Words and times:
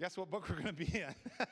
Guess 0.00 0.18
what 0.18 0.30
book 0.30 0.48
we're 0.48 0.56
going 0.56 0.66
to 0.66 0.72
be 0.72 0.98
in? 0.98 1.14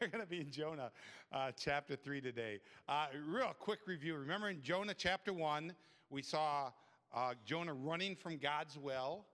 we're 0.00 0.08
going 0.08 0.22
to 0.22 0.28
be 0.28 0.40
in 0.40 0.50
Jonah 0.50 0.90
uh, 1.32 1.52
chapter 1.56 1.96
3 1.96 2.20
today. 2.20 2.58
Uh, 2.88 3.06
real 3.26 3.54
quick 3.58 3.78
review. 3.86 4.16
Remember 4.16 4.50
in 4.50 4.60
Jonah 4.60 4.92
chapter 4.92 5.32
1, 5.32 5.72
we 6.10 6.20
saw 6.20 6.72
uh, 7.14 7.34
Jonah 7.44 7.72
running 7.72 8.16
from 8.16 8.38
God's 8.38 8.76
will. 8.76 9.24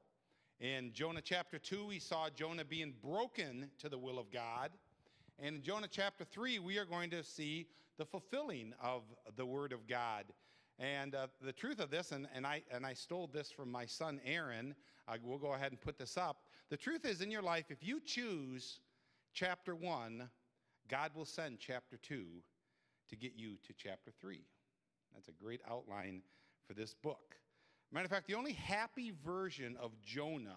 In 0.61 0.93
Jonah 0.93 1.23
chapter 1.23 1.59
2, 1.59 1.87
we 1.87 1.99
saw 1.99 2.29
Jonah 2.29 2.65
being 2.65 2.93
broken 3.03 3.71
to 3.79 3.89
the 3.89 3.99
will 3.99 4.19
of 4.19 4.31
God. 4.31 4.71
And 5.41 5.57
in 5.57 5.63
Jonah 5.63 5.89
chapter 5.91 6.25
3, 6.25 6.59
we 6.59 6.79
are 6.79 6.85
going 6.85 7.11
to 7.11 7.25
see 7.25 7.67
the 7.99 8.05
fulfilling 8.05 8.75
of 8.83 9.03
the 9.35 9.47
word 9.47 9.73
of 9.73 9.89
God. 9.89 10.25
And 10.79 11.15
uh, 11.15 11.29
the 11.41 11.53
truth 11.53 11.79
of 11.79 11.91
this, 11.91 12.11
and, 12.13 12.27
and, 12.35 12.47
I, 12.47 12.63
and 12.73 12.85
I 12.85 12.95
stole 12.95 13.29
this 13.33 13.51
from 13.51 13.71
my 13.71 13.87
son 13.87 14.21
Aaron, 14.25 14.75
uh, 15.07 15.17
we'll 15.23 15.39
go 15.39 15.55
ahead 15.55 15.71
and 15.71 15.81
put 15.81 15.99
this 15.99 16.17
up. 16.17 16.39
The 16.71 16.77
truth 16.77 17.05
is, 17.05 17.21
in 17.21 17.31
your 17.31 17.43
life, 17.43 17.67
if 17.71 17.83
you 17.83 18.01
choose 18.01 18.81
chapter 19.33 19.75
1, 19.75 20.29
God 20.89 21.11
will 21.15 21.25
send 21.25 21.59
chapter 21.61 21.97
2 21.97 22.25
to 23.09 23.17
get 23.17 23.33
you 23.37 23.57
to 23.67 23.73
chapter 23.77 24.11
3. 24.21 24.41
That's 25.15 25.29
a 25.29 25.33
great 25.33 25.61
outline 25.71 26.23
for 26.67 26.75
this 26.75 26.95
book. 26.95 27.37
Matter 27.93 28.07
of 28.07 28.11
fact, 28.11 28.27
the 28.27 28.35
only 28.35 28.55
happy 28.55 29.13
version 29.25 29.77
of 29.81 29.93
Jonah 30.03 30.57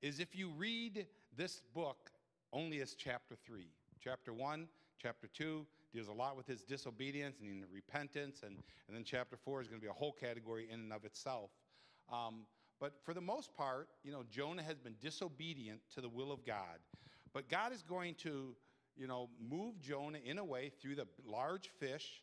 is 0.00 0.20
if 0.20 0.34
you 0.34 0.50
read 0.56 1.06
this 1.36 1.60
book 1.74 2.10
only 2.52 2.80
as 2.80 2.94
chapter 2.94 3.36
3. 3.44 3.66
Chapter 4.02 4.32
1, 4.32 4.66
chapter 4.98 5.26
2 5.26 5.66
deals 5.92 6.08
a 6.08 6.12
lot 6.12 6.36
with 6.36 6.46
his 6.46 6.62
disobedience 6.62 7.40
and 7.40 7.64
repentance, 7.72 8.42
and, 8.44 8.56
and 8.88 8.96
then 8.96 9.04
chapter 9.04 9.36
4 9.36 9.62
is 9.62 9.68
going 9.68 9.80
to 9.80 9.84
be 9.84 9.90
a 9.90 9.92
whole 9.92 10.12
category 10.12 10.68
in 10.70 10.80
and 10.80 10.92
of 10.92 11.04
itself. 11.04 11.50
Um, 12.12 12.46
but 12.80 12.94
for 13.04 13.12
the 13.12 13.20
most 13.20 13.54
part, 13.54 13.88
you 14.02 14.10
know, 14.10 14.24
Jonah 14.30 14.62
has 14.62 14.78
been 14.78 14.94
disobedient 15.00 15.80
to 15.94 16.00
the 16.00 16.08
will 16.08 16.32
of 16.32 16.44
God. 16.44 16.78
But 17.32 17.48
God 17.48 17.72
is 17.72 17.82
going 17.82 18.14
to, 18.16 18.54
you 18.96 19.06
know, 19.06 19.28
move 19.40 19.80
Jonah 19.80 20.18
in 20.24 20.38
a 20.38 20.44
way 20.44 20.72
through 20.80 20.96
the 20.96 21.06
large 21.24 21.68
fish 21.78 22.22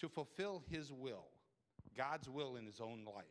to 0.00 0.08
fulfill 0.08 0.62
his 0.70 0.92
will, 0.92 1.26
God's 1.96 2.28
will 2.28 2.56
in 2.56 2.64
his 2.64 2.80
own 2.80 3.04
life. 3.04 3.24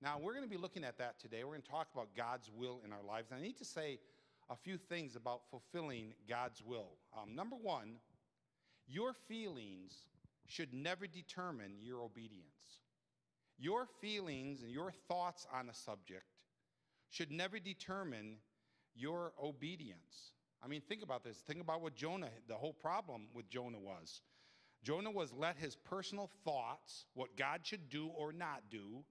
Now, 0.00 0.18
we're 0.20 0.32
going 0.32 0.44
to 0.44 0.50
be 0.50 0.56
looking 0.56 0.84
at 0.84 0.98
that 0.98 1.18
today. 1.18 1.42
We're 1.42 1.52
going 1.52 1.62
to 1.62 1.70
talk 1.70 1.88
about 1.92 2.10
God's 2.16 2.50
will 2.54 2.80
in 2.84 2.92
our 2.92 3.02
lives. 3.02 3.30
And 3.30 3.40
I 3.40 3.42
need 3.42 3.58
to 3.58 3.64
say 3.64 3.98
a 4.48 4.56
few 4.56 4.76
things 4.76 5.16
about 5.16 5.42
fulfilling 5.50 6.14
God's 6.28 6.62
will. 6.64 6.92
Um, 7.20 7.34
number 7.34 7.56
one, 7.56 7.96
your 8.88 9.12
feelings 9.28 9.92
should 10.46 10.72
never 10.72 11.06
determine 11.06 11.72
your 11.80 12.02
obedience. 12.02 12.46
Your 13.58 13.86
feelings 14.00 14.62
and 14.62 14.70
your 14.70 14.92
thoughts 15.08 15.46
on 15.52 15.68
a 15.68 15.74
subject 15.74 16.24
should 17.10 17.30
never 17.30 17.58
determine 17.58 18.36
your 18.94 19.32
obedience. 19.42 20.32
I 20.62 20.68
mean, 20.68 20.80
think 20.88 21.02
about 21.02 21.22
this. 21.22 21.36
Think 21.38 21.60
about 21.60 21.82
what 21.82 21.94
Jonah, 21.94 22.30
the 22.48 22.54
whole 22.54 22.72
problem 22.72 23.28
with 23.34 23.48
Jonah 23.48 23.78
was. 23.78 24.22
Jonah 24.82 25.10
was 25.10 25.32
let 25.32 25.56
his 25.56 25.76
personal 25.76 26.30
thoughts, 26.44 27.04
what 27.14 27.36
God 27.36 27.60
should 27.64 27.90
do 27.90 28.08
or 28.08 28.32
not 28.32 28.62
do, 28.70 29.04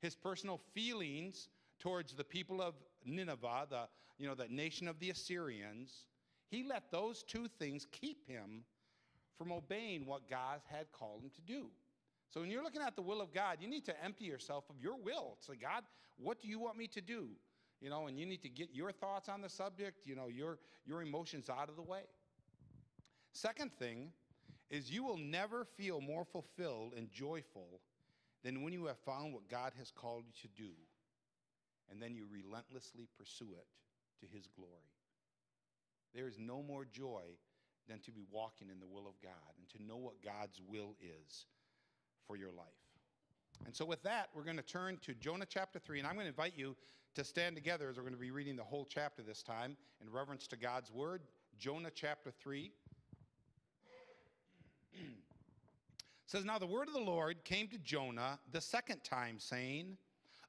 his 0.00 0.14
personal 0.14 0.60
feelings 0.72 1.48
towards 1.78 2.14
the 2.14 2.24
people 2.24 2.62
of 2.62 2.74
Nineveh, 3.04 3.66
the, 3.68 3.88
you 4.18 4.28
know, 4.28 4.34
the 4.34 4.48
nation 4.48 4.88
of 4.88 4.98
the 4.98 5.10
Assyrians, 5.10 6.06
he 6.48 6.64
let 6.64 6.90
those 6.90 7.22
two 7.22 7.48
things 7.58 7.86
keep 7.90 8.26
him 8.26 8.64
from 9.40 9.52
obeying 9.52 10.04
what 10.04 10.28
God 10.28 10.60
had 10.70 10.92
called 10.92 11.22
him 11.22 11.30
to 11.34 11.40
do. 11.40 11.68
So 12.28 12.42
when 12.42 12.50
you're 12.50 12.62
looking 12.62 12.82
at 12.82 12.94
the 12.94 13.00
will 13.00 13.22
of 13.22 13.32
God, 13.32 13.56
you 13.58 13.68
need 13.68 13.86
to 13.86 14.04
empty 14.04 14.26
yourself 14.26 14.64
of 14.68 14.76
your 14.78 14.98
will. 15.02 15.38
Say, 15.40 15.54
God, 15.58 15.82
what 16.18 16.42
do 16.42 16.48
you 16.48 16.58
want 16.58 16.76
me 16.76 16.86
to 16.88 17.00
do? 17.00 17.28
You 17.80 17.88
know, 17.88 18.06
and 18.06 18.18
you 18.18 18.26
need 18.26 18.42
to 18.42 18.50
get 18.50 18.68
your 18.74 18.92
thoughts 18.92 19.30
on 19.30 19.40
the 19.40 19.48
subject, 19.48 20.06
you 20.06 20.14
know, 20.14 20.28
your, 20.28 20.58
your 20.84 21.00
emotions 21.00 21.48
out 21.48 21.70
of 21.70 21.76
the 21.76 21.82
way. 21.82 22.02
Second 23.32 23.72
thing 23.78 24.12
is 24.68 24.90
you 24.90 25.04
will 25.04 25.16
never 25.16 25.64
feel 25.64 26.02
more 26.02 26.26
fulfilled 26.26 26.92
and 26.94 27.10
joyful 27.10 27.80
than 28.44 28.62
when 28.62 28.74
you 28.74 28.84
have 28.84 28.98
found 28.98 29.32
what 29.32 29.48
God 29.48 29.72
has 29.78 29.90
called 29.90 30.24
you 30.26 30.32
to 30.42 30.62
do, 30.62 30.72
and 31.90 32.00
then 32.00 32.14
you 32.14 32.26
relentlessly 32.30 33.08
pursue 33.16 33.48
it 33.56 33.66
to 34.20 34.26
his 34.30 34.46
glory. 34.54 34.70
There 36.14 36.28
is 36.28 36.38
no 36.38 36.62
more 36.62 36.84
joy 36.84 37.22
than 37.90 37.98
to 38.00 38.12
be 38.12 38.24
walking 38.30 38.68
in 38.70 38.78
the 38.78 38.86
will 38.86 39.08
of 39.08 39.20
God 39.20 39.32
and 39.58 39.68
to 39.70 39.82
know 39.84 39.96
what 39.96 40.22
God's 40.22 40.62
will 40.66 40.94
is 41.02 41.46
for 42.26 42.36
your 42.36 42.52
life. 42.52 42.66
And 43.66 43.74
so, 43.74 43.84
with 43.84 44.02
that, 44.04 44.28
we're 44.32 44.44
going 44.44 44.56
to 44.56 44.62
turn 44.62 44.96
to 45.02 45.12
Jonah 45.14 45.44
chapter 45.46 45.78
3, 45.78 45.98
and 45.98 46.08
I'm 46.08 46.14
going 46.14 46.24
to 46.24 46.30
invite 46.30 46.54
you 46.56 46.76
to 47.16 47.24
stand 47.24 47.56
together 47.56 47.90
as 47.90 47.96
we're 47.96 48.04
going 48.04 48.14
to 48.14 48.20
be 48.20 48.30
reading 48.30 48.56
the 48.56 48.62
whole 48.62 48.86
chapter 48.88 49.22
this 49.22 49.42
time 49.42 49.76
in 50.00 50.10
reverence 50.10 50.46
to 50.46 50.56
God's 50.56 50.92
word. 50.92 51.22
Jonah 51.58 51.90
chapter 51.92 52.30
3. 52.30 52.70
says, 56.26 56.44
Now 56.44 56.58
the 56.58 56.66
word 56.66 56.86
of 56.86 56.94
the 56.94 57.00
Lord 57.00 57.44
came 57.44 57.66
to 57.68 57.78
Jonah 57.78 58.38
the 58.52 58.60
second 58.60 59.02
time, 59.02 59.38
saying, 59.38 59.98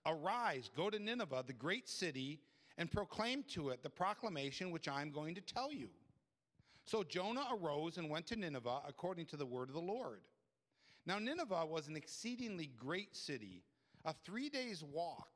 Arise, 0.05 0.69
go 0.75 0.89
to 0.91 0.99
Nineveh, 0.99 1.43
the 1.45 1.53
great 1.53 1.89
city, 1.89 2.39
and 2.77 2.89
proclaim 2.89 3.43
to 3.49 3.69
it 3.69 3.83
the 3.83 3.89
proclamation 3.89 4.71
which 4.71 4.87
I'm 4.87 5.11
going 5.11 5.35
to 5.35 5.41
tell 5.41 5.73
you. 5.73 5.89
So 6.85 7.03
Jonah 7.03 7.45
arose 7.53 7.97
and 7.97 8.09
went 8.09 8.27
to 8.27 8.35
Nineveh 8.35 8.81
according 8.87 9.27
to 9.27 9.37
the 9.37 9.45
word 9.45 9.69
of 9.69 9.75
the 9.75 9.81
Lord. 9.81 10.21
Now, 11.05 11.17
Nineveh 11.19 11.65
was 11.65 11.87
an 11.87 11.95
exceedingly 11.95 12.71
great 12.77 13.15
city, 13.15 13.63
a 14.05 14.13
three 14.13 14.49
days' 14.49 14.83
walk. 14.83 15.29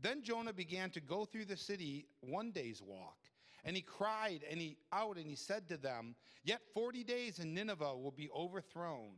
Then 0.00 0.22
Jonah 0.22 0.52
began 0.52 0.90
to 0.90 1.00
go 1.00 1.24
through 1.24 1.46
the 1.46 1.56
city 1.56 2.06
one 2.20 2.50
day's 2.50 2.82
walk. 2.82 3.16
And 3.64 3.76
he 3.76 3.82
cried 3.82 4.40
and 4.50 4.60
he 4.60 4.78
out 4.92 5.16
and 5.16 5.26
he 5.26 5.36
said 5.36 5.68
to 5.68 5.76
them, 5.76 6.14
Yet 6.44 6.60
40 6.72 7.04
days 7.04 7.38
and 7.38 7.54
Nineveh 7.54 7.96
will 7.96 8.10
be 8.10 8.30
overthrown. 8.34 9.16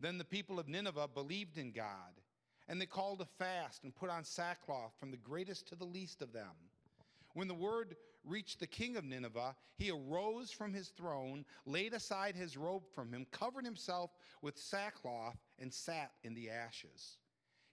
Then 0.00 0.18
the 0.18 0.24
people 0.24 0.58
of 0.58 0.68
Nineveh 0.68 1.08
believed 1.14 1.56
in 1.56 1.72
God, 1.72 2.20
and 2.68 2.80
they 2.80 2.86
called 2.86 3.20
a 3.20 3.44
fast 3.44 3.84
and 3.84 3.94
put 3.94 4.10
on 4.10 4.24
sackcloth 4.24 4.92
from 4.98 5.10
the 5.10 5.16
greatest 5.16 5.68
to 5.68 5.76
the 5.76 5.84
least 5.84 6.20
of 6.20 6.32
them. 6.32 6.52
When 7.34 7.48
the 7.48 7.54
word 7.54 7.96
reached 8.26 8.60
the 8.60 8.66
king 8.66 8.96
of 8.96 9.04
Nineveh, 9.04 9.56
he 9.76 9.90
arose 9.90 10.50
from 10.50 10.72
his 10.72 10.88
throne, 10.88 11.44
laid 11.64 11.94
aside 11.94 12.34
his 12.34 12.56
robe 12.56 12.82
from 12.94 13.12
him, 13.12 13.26
covered 13.30 13.64
himself 13.64 14.10
with 14.42 14.58
sackcloth, 14.58 15.36
and 15.58 15.72
sat 15.72 16.12
in 16.24 16.34
the 16.34 16.50
ashes. 16.50 17.18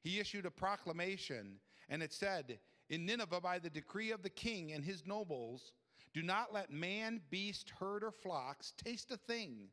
He 0.01 0.19
issued 0.19 0.45
a 0.45 0.51
proclamation, 0.51 1.59
and 1.89 2.03
it 2.03 2.13
said, 2.13 2.59
In 2.89 3.05
Nineveh, 3.05 3.41
by 3.41 3.59
the 3.59 3.69
decree 3.69 4.11
of 4.11 4.21
the 4.21 4.29
king 4.29 4.71
and 4.73 4.83
his 4.83 5.05
nobles, 5.05 5.71
do 6.13 6.21
not 6.21 6.53
let 6.53 6.71
man, 6.71 7.21
beast, 7.29 7.71
herd, 7.79 8.03
or 8.03 8.11
flocks 8.11 8.73
taste 8.77 9.11
a 9.11 9.17
thing. 9.17 9.69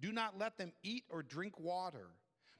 Do 0.00 0.12
not 0.12 0.38
let 0.38 0.58
them 0.58 0.72
eat 0.82 1.04
or 1.08 1.22
drink 1.22 1.58
water. 1.58 2.08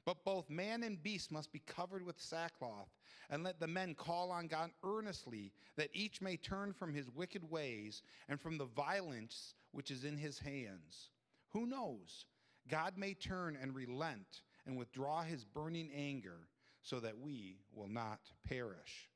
But 0.05 0.23
both 0.23 0.49
man 0.51 0.83
and 0.83 1.01
beast 1.01 1.31
must 1.31 1.51
be 1.51 1.63
covered 1.65 2.03
with 2.03 2.21
sackcloth, 2.21 2.89
and 3.29 3.43
let 3.43 3.59
the 3.59 3.67
men 3.67 3.95
call 3.95 4.31
on 4.31 4.47
God 4.47 4.69
earnestly, 4.83 5.51
that 5.77 5.89
each 5.93 6.21
may 6.21 6.37
turn 6.37 6.73
from 6.73 6.93
his 6.93 7.09
wicked 7.09 7.49
ways 7.49 8.03
and 8.29 8.39
from 8.39 8.57
the 8.57 8.65
violence 8.65 9.55
which 9.71 9.89
is 9.89 10.03
in 10.03 10.17
his 10.17 10.37
hands. 10.37 11.09
Who 11.49 11.65
knows? 11.65 12.25
God 12.67 12.97
may 12.97 13.15
turn 13.15 13.57
and 13.59 13.73
relent 13.73 14.41
and 14.67 14.77
withdraw 14.77 15.23
his 15.23 15.43
burning 15.43 15.91
anger, 15.95 16.47
so 16.81 16.99
that 16.99 17.17
we 17.17 17.57
will 17.73 17.87
not 17.87 18.19
perish. 18.47 19.09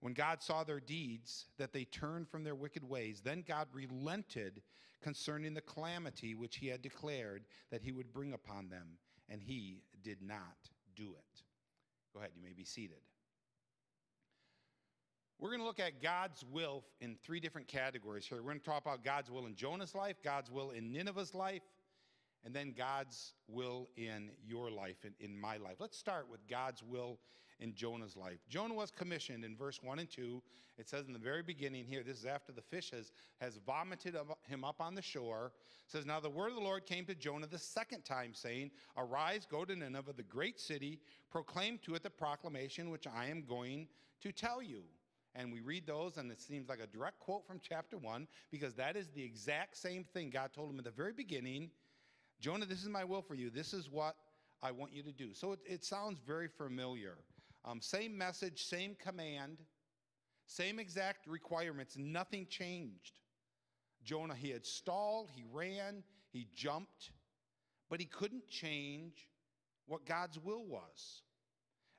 When 0.00 0.14
God 0.14 0.42
saw 0.42 0.64
their 0.64 0.80
deeds, 0.80 1.46
that 1.58 1.72
they 1.72 1.84
turned 1.84 2.28
from 2.28 2.42
their 2.42 2.56
wicked 2.56 2.82
ways, 2.82 3.20
then 3.22 3.44
God 3.46 3.68
relented 3.72 4.62
concerning 5.00 5.54
the 5.54 5.60
calamity 5.60 6.34
which 6.34 6.56
he 6.56 6.66
had 6.66 6.82
declared 6.82 7.44
that 7.70 7.82
he 7.82 7.92
would 7.92 8.12
bring 8.12 8.32
upon 8.32 8.68
them, 8.68 8.98
and 9.28 9.40
he 9.40 9.82
did 10.02 10.22
not 10.22 10.70
do 10.94 11.14
it. 11.16 11.42
Go 12.12 12.20
ahead, 12.20 12.32
you 12.34 12.42
may 12.42 12.52
be 12.52 12.64
seated. 12.64 12.98
We're 15.38 15.48
going 15.48 15.60
to 15.60 15.66
look 15.66 15.80
at 15.80 16.00
God's 16.00 16.44
will 16.52 16.84
in 17.00 17.16
three 17.24 17.40
different 17.40 17.66
categories 17.66 18.24
here. 18.26 18.38
We're 18.38 18.50
going 18.50 18.60
to 18.60 18.64
talk 18.64 18.82
about 18.82 19.02
God's 19.02 19.30
will 19.30 19.46
in 19.46 19.56
Jonah's 19.56 19.94
life, 19.94 20.16
God's 20.22 20.50
will 20.50 20.70
in 20.70 20.92
Nineveh's 20.92 21.34
life, 21.34 21.62
and 22.44 22.54
then 22.54 22.74
God's 22.76 23.34
will 23.48 23.88
in 23.96 24.30
your 24.46 24.70
life, 24.70 25.04
in, 25.04 25.14
in 25.18 25.36
my 25.36 25.56
life. 25.56 25.76
Let's 25.80 25.98
start 25.98 26.28
with 26.30 26.46
God's 26.46 26.82
will 26.82 27.18
in 27.62 27.74
Jonah's 27.74 28.16
life. 28.16 28.38
Jonah 28.48 28.74
was 28.74 28.90
commissioned 28.90 29.44
in 29.44 29.56
verse 29.56 29.80
1 29.82 29.98
and 29.98 30.10
2. 30.10 30.42
It 30.78 30.88
says 30.88 31.06
in 31.06 31.12
the 31.12 31.18
very 31.18 31.42
beginning 31.42 31.84
here, 31.84 32.02
this 32.02 32.18
is 32.18 32.26
after 32.26 32.52
the 32.52 32.62
fish 32.62 32.90
has, 32.90 33.12
has 33.40 33.58
vomited 33.64 34.16
him 34.48 34.64
up 34.64 34.80
on 34.80 34.94
the 34.94 35.02
shore. 35.02 35.52
It 35.86 35.90
says, 35.90 36.04
Now 36.04 36.20
the 36.20 36.30
word 36.30 36.48
of 36.48 36.56
the 36.56 36.62
Lord 36.62 36.86
came 36.86 37.04
to 37.06 37.14
Jonah 37.14 37.46
the 37.46 37.58
second 37.58 38.04
time, 38.04 38.34
saying, 38.34 38.70
Arise, 38.96 39.46
go 39.48 39.64
to 39.64 39.76
Nineveh, 39.76 40.14
the 40.14 40.22
great 40.24 40.60
city, 40.60 40.98
proclaim 41.30 41.78
to 41.84 41.94
it 41.94 42.02
the 42.02 42.10
proclamation 42.10 42.90
which 42.90 43.06
I 43.06 43.26
am 43.26 43.42
going 43.42 43.86
to 44.22 44.32
tell 44.32 44.62
you. 44.62 44.82
And 45.34 45.52
we 45.52 45.60
read 45.60 45.86
those, 45.86 46.18
and 46.18 46.30
it 46.30 46.42
seems 46.42 46.68
like 46.68 46.80
a 46.80 46.86
direct 46.86 47.20
quote 47.20 47.46
from 47.46 47.60
chapter 47.66 47.96
1, 47.96 48.26
because 48.50 48.74
that 48.74 48.96
is 48.96 49.08
the 49.08 49.22
exact 49.22 49.76
same 49.76 50.04
thing 50.04 50.30
God 50.30 50.50
told 50.52 50.70
him 50.70 50.78
in 50.78 50.84
the 50.84 50.90
very 50.90 51.12
beginning 51.12 51.70
Jonah, 52.42 52.66
this 52.66 52.82
is 52.82 52.88
my 52.88 53.04
will 53.04 53.22
for 53.22 53.34
you. 53.34 53.50
This 53.50 53.72
is 53.72 53.88
what 53.88 54.16
I 54.62 54.72
want 54.72 54.92
you 54.92 55.04
to 55.04 55.12
do. 55.12 55.32
So 55.32 55.52
it, 55.52 55.60
it 55.64 55.84
sounds 55.84 56.18
very 56.26 56.48
familiar. 56.48 57.18
Um, 57.64 57.80
same 57.80 58.16
message, 58.16 58.64
same 58.64 58.96
command, 58.96 59.58
same 60.46 60.78
exact 60.78 61.26
requirements. 61.26 61.96
Nothing 61.96 62.46
changed. 62.46 63.20
Jonah, 64.04 64.34
he 64.34 64.50
had 64.50 64.66
stalled, 64.66 65.30
he 65.32 65.44
ran, 65.52 66.02
he 66.32 66.48
jumped, 66.54 67.10
but 67.88 68.00
he 68.00 68.06
couldn't 68.06 68.48
change 68.48 69.28
what 69.86 70.04
God's 70.06 70.38
will 70.38 70.64
was. 70.64 71.22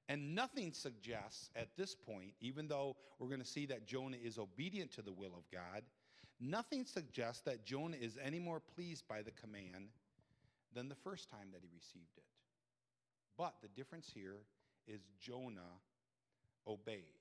And 0.10 0.36
nothing 0.36 0.74
suggests 0.74 1.50
at 1.56 1.77
this 1.77 1.95
point, 1.95 2.33
even 2.42 2.68
though 2.68 2.98
we're 3.19 3.30
going 3.30 3.39
to 3.39 3.48
see 3.48 3.65
that 3.68 3.88
Jonah 3.88 4.18
is 4.21 4.38
obedient 4.38 4.92
to 4.94 5.01
the 5.01 5.13
will 5.13 5.33
of 5.38 5.50
God, 5.50 5.83
nothing 6.42 6.86
suggests 6.86 7.42
that 7.44 7.65
Jonah 7.65 7.98
is 8.00 8.18
any 8.21 8.39
more 8.39 8.60
pleased 8.60 9.07
by 9.07 9.21
the 9.21 9.31
command 9.31 9.88
than 10.74 10.89
the 10.89 10.95
first 10.95 11.30
time 11.30 11.48
that 11.54 11.62
he 11.62 11.69
received 11.74 12.18
it. 12.18 12.25
But 13.38 13.56
the 13.62 13.69
difference 13.69 14.12
here 14.13 14.39
is 14.88 15.02
Jonah 15.20 15.80
obeyed. 16.68 17.20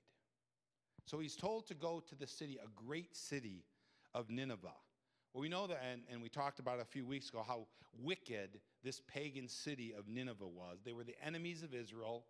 So 1.05 1.19
he's 1.19 1.37
told 1.37 1.67
to 1.67 1.75
go 1.75 2.03
to 2.09 2.14
the 2.14 2.26
city, 2.26 2.59
a 2.62 2.69
great 2.87 3.17
city 3.17 3.64
of 4.14 4.31
Nineveh. 4.31 4.73
Well, 5.32 5.41
we 5.41 5.49
know 5.49 5.67
that, 5.67 5.82
and, 5.91 6.03
and 6.11 6.23
we 6.23 6.29
talked 6.29 6.59
about 6.59 6.81
a 6.81 6.85
few 6.85 7.06
weeks 7.06 7.29
ago 7.29 7.44
how 7.47 7.67
wicked 8.00 8.61
this 8.85 9.00
pagan 9.06 9.49
city 9.49 9.94
of 9.97 10.09
Nineveh 10.09 10.47
was. 10.47 10.79
They 10.85 10.93
were 10.93 11.05
the 11.05 11.17
enemies 11.25 11.62
of 11.62 11.75
Israel. 11.75 12.25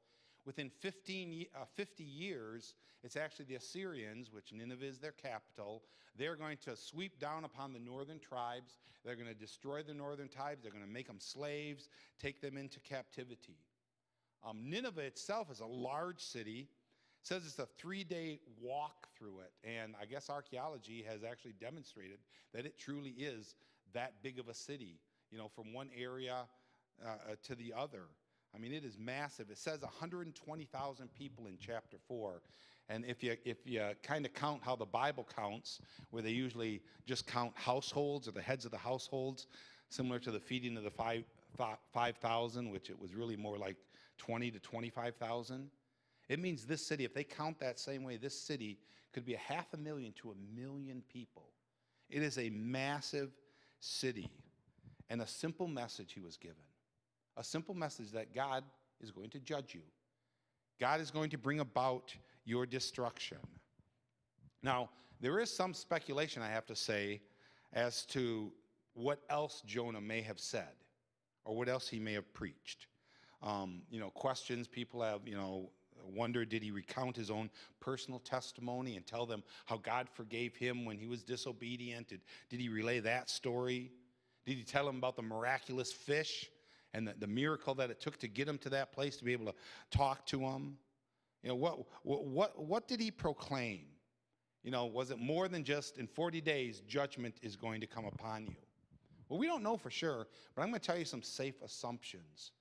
Within 0.44 0.70
15, 0.81 1.46
uh, 1.55 1.64
50 1.76 2.02
years, 2.02 2.75
it's 3.05 3.17
actually 3.17 3.44
the 3.46 3.55
Assyrians, 3.56 4.32
which 4.32 4.52
Nineveh 4.52 4.87
is 4.87 4.99
their 4.99 5.12
capital. 5.12 5.82
They're 6.17 6.37
going 6.37 6.58
to 6.64 6.76
sweep 6.76 7.19
down 7.19 7.44
upon 7.44 7.73
the 7.73 7.79
northern 7.79 8.19
tribes. 8.19 8.79
They're 9.05 9.17
going 9.17 9.29
to 9.29 9.34
destroy 9.34 9.82
the 9.82 9.94
northern 9.94 10.29
tribes. 10.29 10.62
They're 10.62 10.73
going 10.73 10.84
to 10.84 10.90
make 10.90 11.06
them 11.06 11.20
slaves, 11.20 11.88
take 12.20 12.40
them 12.40 12.56
into 12.56 12.81
captivity. 12.81 13.58
Um, 14.44 14.58
Nineveh 14.68 15.02
itself 15.02 15.50
is 15.50 15.60
a 15.60 15.66
large 15.66 16.20
city. 16.20 16.68
It 17.20 17.26
says 17.26 17.44
it's 17.46 17.58
a 17.58 17.68
three 17.78 18.04
day 18.04 18.40
walk 18.60 19.08
through 19.16 19.40
it. 19.40 19.52
And 19.64 19.94
I 20.00 20.06
guess 20.06 20.28
archaeology 20.28 21.04
has 21.08 21.22
actually 21.22 21.54
demonstrated 21.60 22.18
that 22.52 22.66
it 22.66 22.78
truly 22.78 23.10
is 23.10 23.54
that 23.94 24.14
big 24.22 24.38
of 24.38 24.48
a 24.48 24.54
city, 24.54 24.98
you 25.30 25.38
know, 25.38 25.48
from 25.48 25.72
one 25.72 25.90
area 25.96 26.44
uh, 27.04 27.08
uh 27.08 27.34
to 27.44 27.54
the 27.54 27.72
other. 27.76 28.04
I 28.54 28.58
mean, 28.58 28.72
it 28.72 28.84
is 28.84 28.98
massive. 28.98 29.50
It 29.50 29.58
says 29.58 29.80
120,000 29.82 31.14
people 31.14 31.46
in 31.46 31.56
chapter 31.58 31.96
4. 32.06 32.42
And 32.88 33.04
if 33.06 33.22
you, 33.22 33.36
if 33.44 33.58
you 33.64 33.82
kind 34.02 34.26
of 34.26 34.34
count 34.34 34.60
how 34.62 34.76
the 34.76 34.84
Bible 34.84 35.26
counts, 35.34 35.80
where 36.10 36.22
they 36.22 36.30
usually 36.30 36.82
just 37.06 37.26
count 37.26 37.52
households 37.54 38.28
or 38.28 38.32
the 38.32 38.42
heads 38.42 38.64
of 38.66 38.70
the 38.70 38.76
households, 38.78 39.46
similar 39.88 40.18
to 40.18 40.30
the 40.30 40.40
feeding 40.40 40.76
of 40.76 40.84
the 40.84 40.90
5,000, 40.90 41.24
5, 41.56 42.72
which 42.72 42.90
it 42.90 43.00
was 43.00 43.14
really 43.14 43.36
more 43.36 43.56
like 43.56 43.76
20 44.26 44.50
to 44.52 44.60
25,000. 44.60 45.69
It 46.28 46.38
means 46.38 46.64
this 46.64 46.86
city, 46.86 47.04
if 47.04 47.12
they 47.12 47.24
count 47.24 47.58
that 47.58 47.78
same 47.78 48.04
way, 48.04 48.16
this 48.16 48.38
city 48.38 48.78
could 49.12 49.24
be 49.24 49.34
a 49.34 49.38
half 49.38 49.66
a 49.74 49.76
million 49.76 50.12
to 50.14 50.30
a 50.30 50.34
million 50.56 51.02
people. 51.12 51.50
It 52.08 52.22
is 52.22 52.38
a 52.38 52.50
massive 52.50 53.30
city. 53.80 54.30
And 55.10 55.20
a 55.20 55.26
simple 55.26 55.66
message 55.66 56.12
he 56.12 56.20
was 56.20 56.36
given 56.36 56.62
a 57.36 57.44
simple 57.44 57.74
message 57.74 58.10
that 58.12 58.34
God 58.34 58.62
is 59.00 59.10
going 59.10 59.30
to 59.30 59.40
judge 59.40 59.74
you, 59.74 59.82
God 60.80 61.00
is 61.00 61.10
going 61.10 61.30
to 61.30 61.38
bring 61.38 61.60
about 61.60 62.14
your 62.44 62.66
destruction. 62.66 63.38
Now, 64.62 64.90
there 65.20 65.38
is 65.38 65.50
some 65.50 65.74
speculation, 65.74 66.42
I 66.42 66.48
have 66.48 66.66
to 66.66 66.76
say, 66.76 67.20
as 67.72 68.04
to 68.06 68.52
what 68.94 69.20
else 69.30 69.62
Jonah 69.64 70.00
may 70.00 70.20
have 70.22 70.38
said 70.38 70.74
or 71.44 71.56
what 71.56 71.69
else 71.69 71.88
he 71.88 71.98
may 71.98 72.12
have 72.12 72.32
preached. 72.34 72.86
Um, 73.42 73.82
you 73.90 73.98
know, 73.98 74.10
questions 74.10 74.68
people 74.68 75.02
have, 75.02 75.20
you 75.26 75.34
know, 75.34 75.70
wondered 76.14 76.48
did 76.48 76.62
he 76.62 76.70
recount 76.70 77.16
his 77.16 77.30
own 77.30 77.50
personal 77.80 78.20
testimony 78.20 78.96
and 78.96 79.06
tell 79.06 79.26
them 79.26 79.42
how 79.66 79.76
God 79.76 80.08
forgave 80.08 80.56
him 80.56 80.84
when 80.84 80.98
he 80.98 81.06
was 81.06 81.22
disobedient? 81.22 82.08
Did, 82.08 82.20
did 82.48 82.60
he 82.60 82.68
relay 82.68 83.00
that 83.00 83.30
story? 83.30 83.90
Did 84.44 84.56
he 84.56 84.64
tell 84.64 84.86
them 84.86 84.96
about 84.96 85.16
the 85.16 85.22
miraculous 85.22 85.92
fish 85.92 86.50
and 86.94 87.06
the, 87.06 87.14
the 87.18 87.26
miracle 87.26 87.74
that 87.76 87.90
it 87.90 88.00
took 88.00 88.18
to 88.18 88.28
get 88.28 88.48
him 88.48 88.58
to 88.58 88.70
that 88.70 88.92
place 88.92 89.16
to 89.16 89.24
be 89.24 89.32
able 89.32 89.46
to 89.46 89.54
talk 89.90 90.26
to 90.26 90.40
him? 90.40 90.76
You 91.42 91.50
know, 91.50 91.56
what, 91.56 91.78
what, 92.02 92.24
what, 92.24 92.64
what 92.64 92.88
did 92.88 93.00
he 93.00 93.10
proclaim? 93.10 93.86
You 94.62 94.70
know, 94.70 94.86
was 94.86 95.10
it 95.10 95.18
more 95.18 95.48
than 95.48 95.64
just 95.64 95.98
in 95.98 96.06
40 96.06 96.40
days, 96.40 96.82
judgment 96.86 97.34
is 97.42 97.56
going 97.56 97.80
to 97.80 97.86
come 97.86 98.04
upon 98.04 98.46
you? 98.46 98.56
Well, 99.28 99.38
we 99.38 99.46
don't 99.46 99.62
know 99.62 99.76
for 99.76 99.90
sure, 99.90 100.28
but 100.54 100.62
I'm 100.62 100.68
going 100.68 100.80
to 100.80 100.86
tell 100.86 100.98
you 100.98 101.04
some 101.04 101.22
safe 101.22 101.60
assumptions 101.62 102.52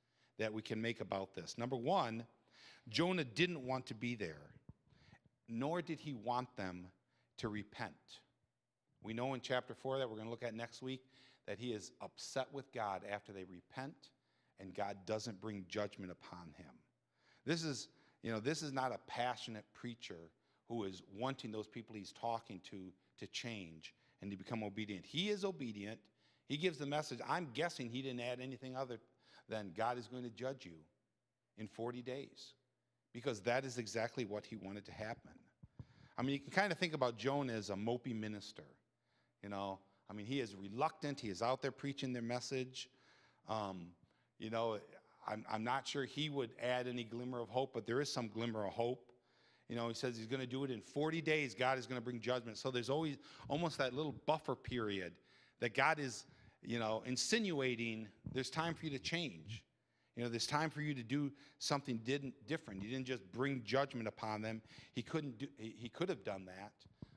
that 0.41 0.51
we 0.51 0.63
can 0.63 0.81
make 0.81 1.01
about 1.01 1.35
this. 1.35 1.55
Number 1.59 1.75
one, 1.75 2.25
Jonah 2.89 3.23
didn't 3.23 3.63
want 3.63 3.85
to 3.85 3.93
be 3.93 4.15
there, 4.15 4.49
nor 5.47 5.83
did 5.83 5.99
he 5.99 6.13
want 6.13 6.47
them 6.57 6.87
to 7.37 7.47
repent. 7.47 7.93
We 9.03 9.13
know 9.13 9.35
in 9.35 9.41
chapter 9.41 9.75
4 9.75 9.99
that 9.99 10.09
we're 10.09 10.15
going 10.15 10.25
to 10.25 10.31
look 10.31 10.41
at 10.41 10.55
next 10.55 10.81
week 10.81 11.03
that 11.45 11.59
he 11.59 11.73
is 11.73 11.91
upset 12.01 12.47
with 12.51 12.71
God 12.71 13.03
after 13.07 13.31
they 13.31 13.43
repent 13.43 14.09
and 14.59 14.73
God 14.73 14.97
doesn't 15.05 15.39
bring 15.39 15.63
judgment 15.67 16.11
upon 16.11 16.47
him. 16.57 16.73
This 17.45 17.63
is, 17.63 17.89
you 18.23 18.31
know, 18.31 18.39
this 18.39 18.63
is 18.63 18.73
not 18.73 18.91
a 18.91 18.97
passionate 19.05 19.65
preacher 19.75 20.31
who 20.67 20.85
is 20.85 21.03
wanting 21.15 21.51
those 21.51 21.67
people 21.67 21.95
he's 21.95 22.13
talking 22.13 22.59
to 22.71 22.91
to 23.19 23.27
change 23.27 23.93
and 24.23 24.31
to 24.31 24.37
become 24.37 24.63
obedient. 24.63 25.05
He 25.05 25.29
is 25.29 25.45
obedient. 25.45 25.99
He 26.47 26.57
gives 26.57 26.79
the 26.79 26.87
message. 26.87 27.19
I'm 27.29 27.49
guessing 27.53 27.89
he 27.89 28.01
didn't 28.01 28.21
add 28.21 28.39
anything 28.39 28.75
other 28.75 28.99
than 29.51 29.71
God 29.77 29.99
is 29.99 30.07
going 30.07 30.23
to 30.23 30.29
judge 30.29 30.65
you 30.65 30.77
in 31.57 31.67
40 31.67 32.01
days 32.01 32.53
because 33.13 33.41
that 33.41 33.65
is 33.65 33.77
exactly 33.77 34.25
what 34.25 34.45
he 34.45 34.55
wanted 34.55 34.85
to 34.85 34.91
happen. 34.91 35.33
I 36.17 36.23
mean, 36.23 36.33
you 36.33 36.39
can 36.39 36.51
kind 36.51 36.71
of 36.71 36.79
think 36.79 36.93
about 36.93 37.17
Jonah 37.17 37.53
as 37.53 37.69
a 37.69 37.75
mopey 37.75 38.15
minister. 38.15 38.63
You 39.43 39.49
know, 39.49 39.79
I 40.09 40.13
mean, 40.13 40.25
he 40.25 40.39
is 40.39 40.55
reluctant. 40.55 41.19
He 41.19 41.29
is 41.29 41.41
out 41.41 41.61
there 41.61 41.71
preaching 41.71 42.13
their 42.13 42.21
message. 42.21 42.89
Um, 43.49 43.87
you 44.39 44.49
know, 44.49 44.79
I'm, 45.27 45.45
I'm 45.51 45.63
not 45.63 45.87
sure 45.87 46.05
he 46.05 46.29
would 46.29 46.51
add 46.61 46.87
any 46.87 47.03
glimmer 47.03 47.39
of 47.39 47.49
hope, 47.49 47.73
but 47.73 47.85
there 47.85 48.01
is 48.01 48.11
some 48.11 48.29
glimmer 48.29 48.65
of 48.65 48.73
hope. 48.73 49.11
You 49.67 49.75
know, 49.75 49.87
he 49.87 49.93
says 49.93 50.17
he's 50.17 50.27
going 50.27 50.41
to 50.41 50.47
do 50.47 50.63
it 50.63 50.71
in 50.71 50.81
40 50.81 51.21
days. 51.21 51.53
God 51.53 51.77
is 51.77 51.85
going 51.85 51.99
to 51.99 52.03
bring 52.03 52.19
judgment. 52.19 52.57
So 52.57 52.71
there's 52.71 52.89
always 52.89 53.17
almost 53.47 53.77
that 53.77 53.93
little 53.93 54.15
buffer 54.25 54.55
period 54.55 55.13
that 55.59 55.73
God 55.73 55.99
is, 55.99 56.25
you 56.63 56.79
know, 56.79 57.03
insinuating 57.05 58.07
there's 58.33 58.49
time 58.49 58.73
for 58.73 58.85
you 58.85 58.91
to 58.91 58.99
change. 58.99 59.63
You 60.15 60.23
know, 60.23 60.29
there's 60.29 60.47
time 60.47 60.69
for 60.69 60.81
you 60.81 60.93
to 60.93 61.03
do 61.03 61.31
something 61.59 61.97
didn't 62.03 62.33
different. 62.47 62.83
He 62.83 62.89
didn't 62.89 63.07
just 63.07 63.23
bring 63.31 63.63
judgment 63.63 64.07
upon 64.07 64.41
them. 64.41 64.61
He 64.93 65.01
couldn't 65.01 65.37
do, 65.37 65.47
he, 65.57 65.73
he 65.77 65.89
could 65.89 66.09
have 66.09 66.23
done 66.23 66.45
that. 66.45 66.73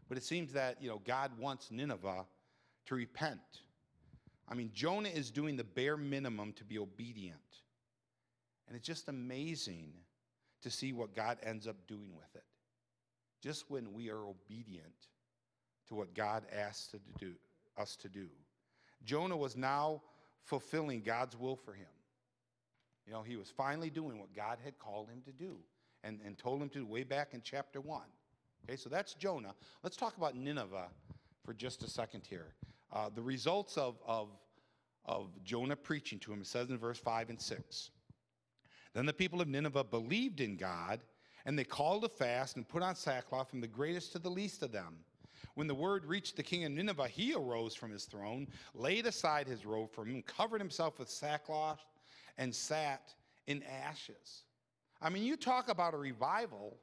But 0.08 0.16
it 0.16 0.24
seems 0.24 0.52
that, 0.52 0.80
you 0.80 0.88
know, 0.88 1.00
God 1.04 1.32
wants 1.38 1.70
Nineveh 1.70 2.24
to 2.86 2.94
repent. 2.94 3.40
I 4.48 4.54
mean, 4.54 4.70
Jonah 4.74 5.08
is 5.08 5.30
doing 5.30 5.56
the 5.56 5.64
bare 5.64 5.96
minimum 5.96 6.52
to 6.54 6.64
be 6.64 6.78
obedient. 6.78 7.38
And 8.68 8.76
it's 8.76 8.86
just 8.86 9.08
amazing 9.08 9.92
to 10.62 10.70
see 10.70 10.92
what 10.92 11.14
God 11.14 11.38
ends 11.42 11.66
up 11.66 11.76
doing 11.86 12.14
with 12.16 12.34
it. 12.34 12.44
Just 13.42 13.70
when 13.70 13.92
we 13.92 14.10
are 14.10 14.24
obedient 14.24 15.08
to 15.88 15.94
what 15.94 16.14
God 16.14 16.44
asks 16.50 16.88
to 16.88 17.00
do, 17.18 17.32
us 17.76 17.96
to 17.96 18.08
do. 18.08 18.28
Jonah 19.04 19.36
was 19.36 19.56
now 19.56 20.02
fulfilling 20.42 21.02
God's 21.02 21.36
will 21.38 21.56
for 21.56 21.72
him. 21.72 21.86
You 23.06 23.12
know, 23.12 23.22
he 23.22 23.36
was 23.36 23.50
finally 23.50 23.90
doing 23.90 24.18
what 24.18 24.34
God 24.34 24.58
had 24.64 24.78
called 24.78 25.08
him 25.08 25.20
to 25.26 25.32
do 25.32 25.58
and, 26.02 26.20
and 26.24 26.38
told 26.38 26.62
him 26.62 26.68
to 26.70 26.86
way 26.86 27.04
back 27.04 27.34
in 27.34 27.42
chapter 27.42 27.80
1. 27.80 28.02
Okay, 28.64 28.76
so 28.76 28.88
that's 28.88 29.14
Jonah. 29.14 29.54
Let's 29.82 29.96
talk 29.96 30.16
about 30.16 30.34
Nineveh 30.34 30.88
for 31.44 31.52
just 31.52 31.82
a 31.82 31.88
second 31.88 32.22
here. 32.28 32.54
Uh, 32.92 33.10
the 33.14 33.22
results 33.22 33.76
of, 33.76 33.96
of, 34.06 34.28
of 35.04 35.28
Jonah 35.44 35.76
preaching 35.76 36.18
to 36.20 36.32
him, 36.32 36.40
it 36.40 36.46
says 36.46 36.70
in 36.70 36.78
verse 36.78 36.98
5 36.98 37.30
and 37.30 37.40
6. 37.40 37.90
Then 38.94 39.06
the 39.06 39.12
people 39.12 39.40
of 39.40 39.48
Nineveh 39.48 39.84
believed 39.84 40.40
in 40.40 40.56
God, 40.56 41.00
and 41.44 41.58
they 41.58 41.64
called 41.64 42.04
a 42.04 42.08
fast 42.08 42.56
and 42.56 42.66
put 42.66 42.82
on 42.82 42.94
sackcloth 42.94 43.50
from 43.50 43.60
the 43.60 43.66
greatest 43.66 44.12
to 44.12 44.18
the 44.18 44.30
least 44.30 44.62
of 44.62 44.72
them. 44.72 44.96
When 45.54 45.66
the 45.66 45.74
word 45.74 46.04
reached 46.04 46.36
the 46.36 46.42
king 46.42 46.64
of 46.64 46.72
Nineveh, 46.72 47.08
he 47.08 47.34
arose 47.34 47.74
from 47.74 47.90
his 47.90 48.04
throne, 48.04 48.48
laid 48.74 49.06
aside 49.06 49.46
his 49.46 49.64
robe 49.66 49.92
from 49.92 50.08
him, 50.08 50.22
covered 50.22 50.60
himself 50.60 50.98
with 50.98 51.08
sackcloth, 51.08 51.84
and 52.38 52.54
sat 52.54 53.14
in 53.46 53.62
ashes. 53.62 54.44
I 55.00 55.10
mean, 55.10 55.24
you 55.24 55.36
talk 55.36 55.68
about 55.68 55.94
a 55.94 55.98
revival. 55.98 56.78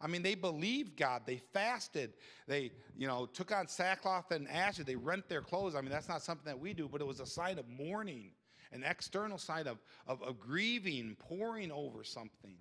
I 0.00 0.06
mean, 0.06 0.22
they 0.22 0.34
believed 0.34 0.96
God. 0.96 1.22
They 1.26 1.40
fasted. 1.52 2.14
They, 2.46 2.72
you 2.96 3.06
know, 3.06 3.26
took 3.26 3.52
on 3.52 3.68
sackcloth 3.68 4.30
and 4.30 4.48
ashes. 4.48 4.84
They 4.86 4.96
rent 4.96 5.28
their 5.28 5.42
clothes. 5.42 5.74
I 5.74 5.80
mean, 5.80 5.90
that's 5.90 6.08
not 6.08 6.22
something 6.22 6.46
that 6.46 6.58
we 6.58 6.72
do, 6.72 6.88
but 6.88 7.00
it 7.00 7.06
was 7.06 7.20
a 7.20 7.26
sign 7.26 7.58
of 7.58 7.68
mourning, 7.68 8.32
an 8.72 8.82
external 8.82 9.38
sign 9.38 9.66
of, 9.66 9.78
of, 10.06 10.22
of 10.22 10.40
grieving, 10.40 11.16
pouring 11.18 11.70
over 11.70 12.02
something. 12.02 12.56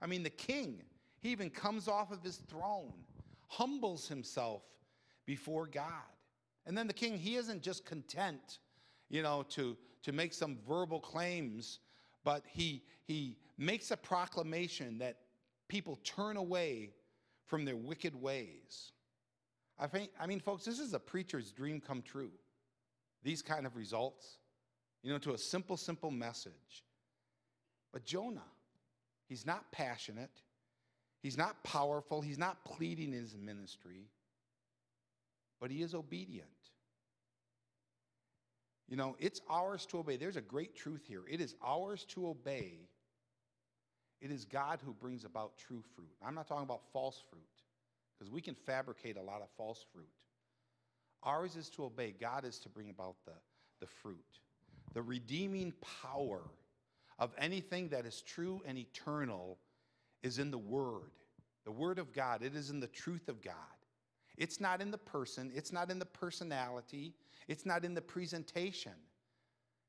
I 0.00 0.06
mean, 0.06 0.22
the 0.22 0.30
king, 0.30 0.82
he 1.20 1.30
even 1.30 1.50
comes 1.50 1.88
off 1.88 2.12
of 2.12 2.22
his 2.22 2.36
throne, 2.36 2.92
humbles 3.48 4.08
himself 4.08 4.62
before 5.26 5.66
God. 5.66 5.86
And 6.66 6.76
then 6.76 6.86
the 6.86 6.94
king, 6.94 7.18
he 7.18 7.36
isn't 7.36 7.62
just 7.62 7.84
content, 7.84 8.58
you 9.10 9.22
know, 9.22 9.44
to, 9.50 9.76
to 10.02 10.12
make 10.12 10.32
some 10.32 10.58
verbal 10.66 11.00
claims 11.00 11.80
but 12.24 12.42
he, 12.48 12.82
he 13.04 13.36
makes 13.58 13.90
a 13.90 13.96
proclamation 13.96 14.98
that 14.98 15.18
people 15.68 15.98
turn 16.02 16.36
away 16.36 16.90
from 17.46 17.64
their 17.64 17.76
wicked 17.76 18.20
ways. 18.20 18.92
I, 19.78 19.86
think, 19.86 20.10
I 20.18 20.26
mean, 20.26 20.40
folks, 20.40 20.64
this 20.64 20.80
is 20.80 20.94
a 20.94 20.98
preacher's 20.98 21.52
dream 21.52 21.80
come 21.80 22.02
true. 22.02 22.30
These 23.22 23.42
kind 23.42 23.66
of 23.66 23.76
results, 23.76 24.38
you 25.02 25.12
know, 25.12 25.18
to 25.18 25.34
a 25.34 25.38
simple, 25.38 25.76
simple 25.76 26.10
message. 26.10 26.84
But 27.92 28.04
Jonah, 28.04 28.40
he's 29.28 29.46
not 29.46 29.70
passionate, 29.70 30.42
he's 31.22 31.36
not 31.36 31.62
powerful, 31.62 32.22
he's 32.22 32.38
not 32.38 32.64
pleading 32.64 33.12
his 33.12 33.36
ministry, 33.36 34.08
but 35.60 35.70
he 35.70 35.82
is 35.82 35.94
obedient. 35.94 36.48
You 38.88 38.96
know, 38.96 39.16
it's 39.18 39.40
ours 39.48 39.86
to 39.86 39.98
obey. 39.98 40.16
There's 40.16 40.36
a 40.36 40.42
great 40.42 40.74
truth 40.74 41.04
here. 41.06 41.22
It 41.28 41.40
is 41.40 41.54
ours 41.64 42.04
to 42.10 42.28
obey. 42.28 42.88
It 44.20 44.30
is 44.30 44.44
God 44.44 44.80
who 44.84 44.92
brings 44.92 45.24
about 45.24 45.56
true 45.58 45.82
fruit. 45.94 46.10
I'm 46.24 46.34
not 46.34 46.46
talking 46.46 46.64
about 46.64 46.82
false 46.92 47.22
fruit 47.30 47.42
because 48.18 48.30
we 48.30 48.40
can 48.40 48.54
fabricate 48.54 49.16
a 49.16 49.22
lot 49.22 49.42
of 49.42 49.48
false 49.56 49.84
fruit. 49.92 50.08
Ours 51.22 51.56
is 51.56 51.70
to 51.70 51.84
obey, 51.84 52.14
God 52.20 52.44
is 52.44 52.58
to 52.60 52.68
bring 52.68 52.90
about 52.90 53.16
the, 53.24 53.32
the 53.80 53.86
fruit. 53.86 54.40
The 54.92 55.02
redeeming 55.02 55.72
power 56.02 56.42
of 57.18 57.32
anything 57.38 57.88
that 57.88 58.06
is 58.06 58.22
true 58.22 58.62
and 58.66 58.78
eternal 58.78 59.58
is 60.22 60.38
in 60.38 60.50
the 60.50 60.58
Word, 60.58 61.10
the 61.64 61.72
Word 61.72 61.98
of 61.98 62.12
God. 62.12 62.42
It 62.42 62.54
is 62.54 62.70
in 62.70 62.80
the 62.80 62.86
truth 62.86 63.28
of 63.28 63.42
God. 63.42 63.54
It's 64.36 64.60
not 64.60 64.80
in 64.80 64.90
the 64.90 64.98
person, 64.98 65.52
it's 65.54 65.72
not 65.72 65.90
in 65.90 65.98
the 65.98 66.06
personality, 66.06 67.14
it's 67.48 67.64
not 67.64 67.84
in 67.84 67.94
the 67.94 68.02
presentation. 68.02 68.92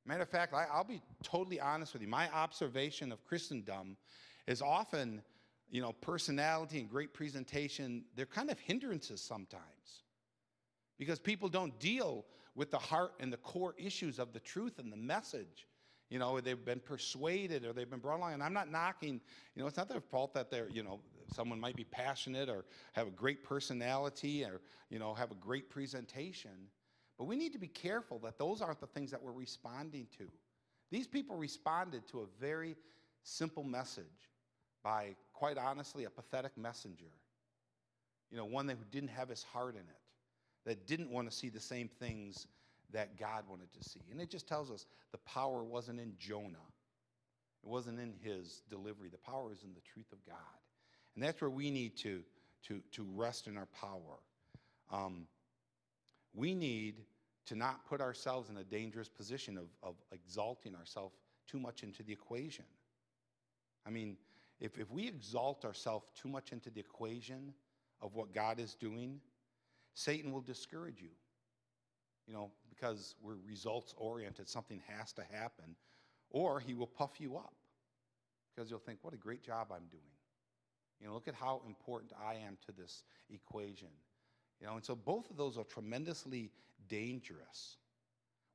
Matter 0.05 0.21
of 0.21 0.29
fact, 0.29 0.53
I, 0.53 0.77
will 0.77 0.83
be 0.83 1.01
totally 1.23 1.59
honest 1.59 1.93
with 1.93 2.03
you. 2.03 2.07
My 2.07 2.29
observation 2.31 3.11
of 3.11 3.25
Christendom 3.25 3.97
is 4.45 4.61
often, 4.61 5.23
you 5.71 5.81
know, 5.81 5.93
personality 5.93 6.79
and 6.79 6.87
great 6.87 7.13
presentation, 7.13 8.03
they're 8.15 8.27
kind 8.27 8.51
of 8.51 8.59
hindrances 8.59 9.19
sometimes 9.19 10.03
because 10.99 11.19
people 11.19 11.49
don't 11.49 11.77
deal 11.79 12.25
with 12.53 12.71
the 12.71 12.77
heart 12.77 13.13
and 13.19 13.33
the 13.33 13.37
core 13.37 13.73
issues 13.77 14.19
of 14.19 14.31
the 14.31 14.39
truth 14.39 14.79
and 14.79 14.91
the 14.91 14.97
message. 14.97 15.67
You 16.09 16.19
know, 16.19 16.39
they've 16.39 16.63
been 16.63 16.79
persuaded 16.79 17.65
or 17.65 17.73
they've 17.73 17.89
been 17.89 17.99
brought 17.99 18.17
along. 18.17 18.33
And 18.33 18.43
I'm 18.43 18.53
not 18.53 18.71
knocking, 18.71 19.19
you 19.55 19.61
know, 19.61 19.67
it's 19.67 19.75
not 19.75 19.89
their 19.89 20.01
fault 20.01 20.33
that 20.35 20.51
they're, 20.51 20.69
you 20.69 20.83
know, 20.83 20.99
someone 21.33 21.59
might 21.59 21.75
be 21.75 21.83
passionate 21.83 22.49
or 22.49 22.65
have 22.93 23.07
a 23.07 23.11
great 23.11 23.43
personality 23.43 24.43
or, 24.43 24.61
you 24.89 24.99
know, 24.99 25.13
have 25.13 25.31
a 25.31 25.35
great 25.35 25.69
presentation. 25.69 26.69
But 27.17 27.25
we 27.25 27.35
need 27.35 27.53
to 27.53 27.59
be 27.59 27.67
careful 27.67 28.19
that 28.19 28.37
those 28.37 28.61
aren't 28.61 28.79
the 28.79 28.87
things 28.87 29.11
that 29.11 29.21
we're 29.21 29.31
responding 29.31 30.07
to. 30.17 30.27
These 30.91 31.07
people 31.07 31.35
responded 31.35 32.07
to 32.09 32.21
a 32.21 32.25
very 32.39 32.75
simple 33.23 33.63
message 33.63 34.29
by, 34.83 35.15
quite 35.33 35.57
honestly, 35.57 36.03
a 36.03 36.09
pathetic 36.09 36.57
messenger. 36.57 37.11
You 38.31 38.37
know, 38.37 38.45
one 38.45 38.67
that 38.67 38.91
didn't 38.91 39.09
have 39.09 39.29
his 39.29 39.43
heart 39.43 39.75
in 39.75 39.81
it, 39.81 40.01
that 40.65 40.87
didn't 40.87 41.09
want 41.09 41.29
to 41.29 41.35
see 41.35 41.49
the 41.49 41.59
same 41.59 41.89
things 41.99 42.47
that 42.91 43.17
God 43.17 43.43
wanted 43.49 43.71
to 43.73 43.89
see. 43.89 44.01
And 44.11 44.21
it 44.21 44.29
just 44.29 44.47
tells 44.47 44.71
us 44.71 44.85
the 45.11 45.17
power 45.19 45.63
wasn't 45.63 45.99
in 45.99 46.13
Jonah, 46.19 46.57
it 47.63 47.69
wasn't 47.69 47.99
in 47.99 48.13
his 48.21 48.61
delivery. 48.69 49.09
The 49.09 49.17
power 49.17 49.51
is 49.51 49.63
in 49.63 49.73
the 49.73 49.81
truth 49.81 50.11
of 50.11 50.23
God. 50.25 50.35
And 51.15 51.23
that's 51.23 51.41
where 51.41 51.49
we 51.49 51.71
need 51.71 51.95
to, 51.97 52.21
to, 52.67 52.81
to 52.91 53.07
rest 53.15 53.47
in 53.47 53.57
our 53.57 53.67
power. 53.67 54.19
Um, 54.91 55.27
we 56.33 56.53
need 56.53 57.01
to 57.45 57.55
not 57.55 57.85
put 57.85 58.01
ourselves 58.01 58.49
in 58.49 58.57
a 58.57 58.63
dangerous 58.63 59.07
position 59.07 59.57
of, 59.57 59.67
of 59.81 59.95
exalting 60.11 60.75
ourselves 60.75 61.15
too 61.47 61.59
much 61.59 61.83
into 61.83 62.03
the 62.03 62.11
equation. 62.11 62.65
I 63.85 63.91
mean, 63.91 64.17
if, 64.59 64.77
if 64.77 64.89
we 64.91 65.07
exalt 65.07 65.63
ourselves 65.63 66.05
too 66.19 66.27
much 66.27 66.51
into 66.51 66.69
the 66.69 66.79
equation 66.79 67.53
of 68.01 68.15
what 68.15 68.33
God 68.33 68.59
is 68.59 68.75
doing, 68.75 69.19
Satan 69.93 70.31
will 70.31 70.41
discourage 70.41 71.01
you. 71.01 71.09
You 72.27 72.33
know, 72.33 72.51
because 72.69 73.15
we're 73.21 73.35
results 73.47 73.93
oriented, 73.97 74.49
something 74.49 74.81
has 74.87 75.13
to 75.13 75.23
happen. 75.31 75.75
Or 76.31 76.59
he 76.59 76.73
will 76.73 76.87
puff 76.87 77.19
you 77.19 77.37
up 77.37 77.53
because 78.53 78.69
you'll 78.69 78.79
think, 78.79 78.99
what 79.03 79.13
a 79.13 79.17
great 79.17 79.43
job 79.43 79.67
I'm 79.71 79.85
doing. 79.91 80.14
You 80.99 81.07
know, 81.07 81.13
look 81.13 81.27
at 81.27 81.35
how 81.35 81.61
important 81.67 82.11
I 82.21 82.35
am 82.35 82.57
to 82.65 82.71
this 82.71 83.03
equation. 83.29 83.89
You 84.61 84.67
know, 84.67 84.73
and 84.73 84.85
so 84.85 84.95
both 84.95 85.29
of 85.29 85.37
those 85.37 85.57
are 85.57 85.63
tremendously 85.63 86.51
dangerous. 86.87 87.77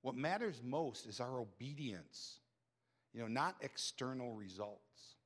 What 0.02 0.14
matters 0.14 0.62
most 0.64 1.06
is 1.06 1.20
our 1.20 1.40
obedience, 1.40 2.38
you 3.12 3.20
know, 3.20 3.28
not 3.28 3.56
external 3.60 4.32
results. 4.32 5.16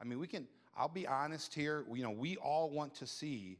I 0.00 0.04
mean, 0.04 0.18
we 0.18 0.26
can, 0.26 0.46
I'll 0.76 0.88
be 0.88 1.06
honest 1.06 1.52
here, 1.54 1.84
you 1.92 2.02
know, 2.02 2.10
we 2.10 2.36
all 2.36 2.70
want 2.70 2.94
to 2.96 3.06
see 3.06 3.58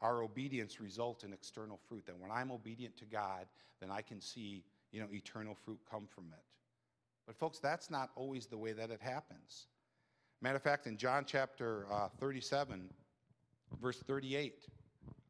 our 0.00 0.22
obedience 0.22 0.80
result 0.80 1.24
in 1.24 1.32
external 1.32 1.80
fruit. 1.88 2.06
That 2.06 2.18
when 2.18 2.30
I'm 2.30 2.50
obedient 2.50 2.96
to 2.98 3.04
God, 3.04 3.46
then 3.80 3.90
I 3.90 4.02
can 4.02 4.20
see, 4.20 4.62
you 4.92 5.00
know, 5.00 5.08
eternal 5.12 5.54
fruit 5.54 5.80
come 5.90 6.06
from 6.06 6.26
it. 6.32 6.44
But 7.26 7.36
folks, 7.36 7.58
that's 7.58 7.90
not 7.90 8.10
always 8.14 8.46
the 8.46 8.58
way 8.58 8.72
that 8.72 8.90
it 8.90 9.00
happens. 9.00 9.66
Matter 10.42 10.56
of 10.56 10.62
fact, 10.62 10.86
in 10.86 10.96
John 10.96 11.24
chapter 11.26 11.86
uh, 11.92 12.08
37, 12.18 12.88
verse 13.82 13.98
38, 13.98 14.64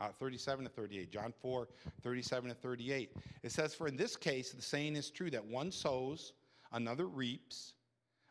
uh, 0.00 0.08
37 0.20 0.66
to 0.66 0.70
38, 0.70 1.10
John 1.10 1.34
4, 1.42 1.68
37 2.02 2.50
to 2.50 2.54
38, 2.54 3.16
it 3.42 3.50
says, 3.50 3.74
For 3.74 3.88
in 3.88 3.96
this 3.96 4.14
case, 4.16 4.52
the 4.52 4.62
saying 4.62 4.94
is 4.94 5.10
true 5.10 5.28
that 5.30 5.44
one 5.44 5.72
sows, 5.72 6.32
another 6.72 7.06
reaps. 7.06 7.74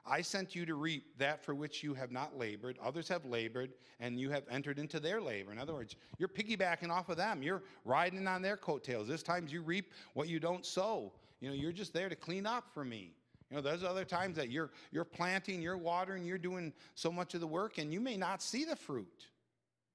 I 0.06 0.22
sent 0.22 0.56
you 0.56 0.66
to 0.66 0.76
reap 0.76 1.18
that 1.18 1.44
for 1.44 1.54
which 1.54 1.84
you 1.84 1.94
have 1.96 2.12
not 2.12 2.38
labored. 2.38 2.80
Others 2.82 3.10
have 3.10 3.26
labored, 3.26 3.74
and 4.00 4.18
you 4.18 4.30
have 4.32 4.44
entered 4.50 4.80
into 4.80 5.02
their 5.02 5.20
labor. 5.20 5.52
In 5.52 5.60
other 5.60 5.74
words, 5.74 5.98
you're 6.18 6.30
piggybacking 6.30 6.90
off 6.90 7.10
of 7.10 7.18
them. 7.18 7.44
You're 7.44 7.64
riding 7.84 8.26
on 8.26 8.42
their 8.42 8.56
coattails. 8.56 9.08
This 9.10 9.22
time 9.22 9.48
you 9.50 9.62
reap 9.62 9.92
what 10.14 10.30
you 10.30 10.40
don't 10.40 10.66
sow. 10.66 11.12
You 11.42 11.50
know, 11.50 11.56
you're 11.56 11.74
just 11.74 11.94
there 11.94 12.08
to 12.08 12.16
clean 12.16 12.46
up 12.46 12.74
for 12.74 12.86
me. 12.86 13.12
You 13.50 13.58
know, 13.58 13.62
there's 13.62 13.84
other 13.84 14.06
times 14.06 14.38
that 14.38 14.50
you're 14.50 14.70
you're 14.92 15.06
planting, 15.06 15.62
you're 15.62 15.78
watering, 15.78 16.26
you're 16.26 16.38
doing 16.38 16.74
so 16.96 17.12
much 17.12 17.34
of 17.34 17.42
the 17.42 17.48
work, 17.48 17.78
and 17.78 17.92
you 17.92 18.00
may 18.00 18.18
not 18.18 18.42
see 18.42 18.64
the 18.64 18.76
fruit. 18.76 19.26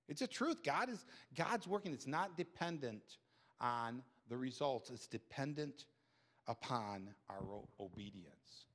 It's 0.09 0.23
a 0.23 0.27
truth. 0.27 0.63
God 0.63 0.91
is 0.91 1.05
God's 1.37 1.67
working. 1.67 1.93
It's 1.93 2.07
not 2.07 2.37
dependent 2.37 3.19
on 3.61 4.03
the 4.29 4.37
results. 4.37 4.91
It's 4.91 5.07
dependent 5.07 5.87
upon 6.47 7.09
our 7.31 7.43
obedience. 7.81 8.67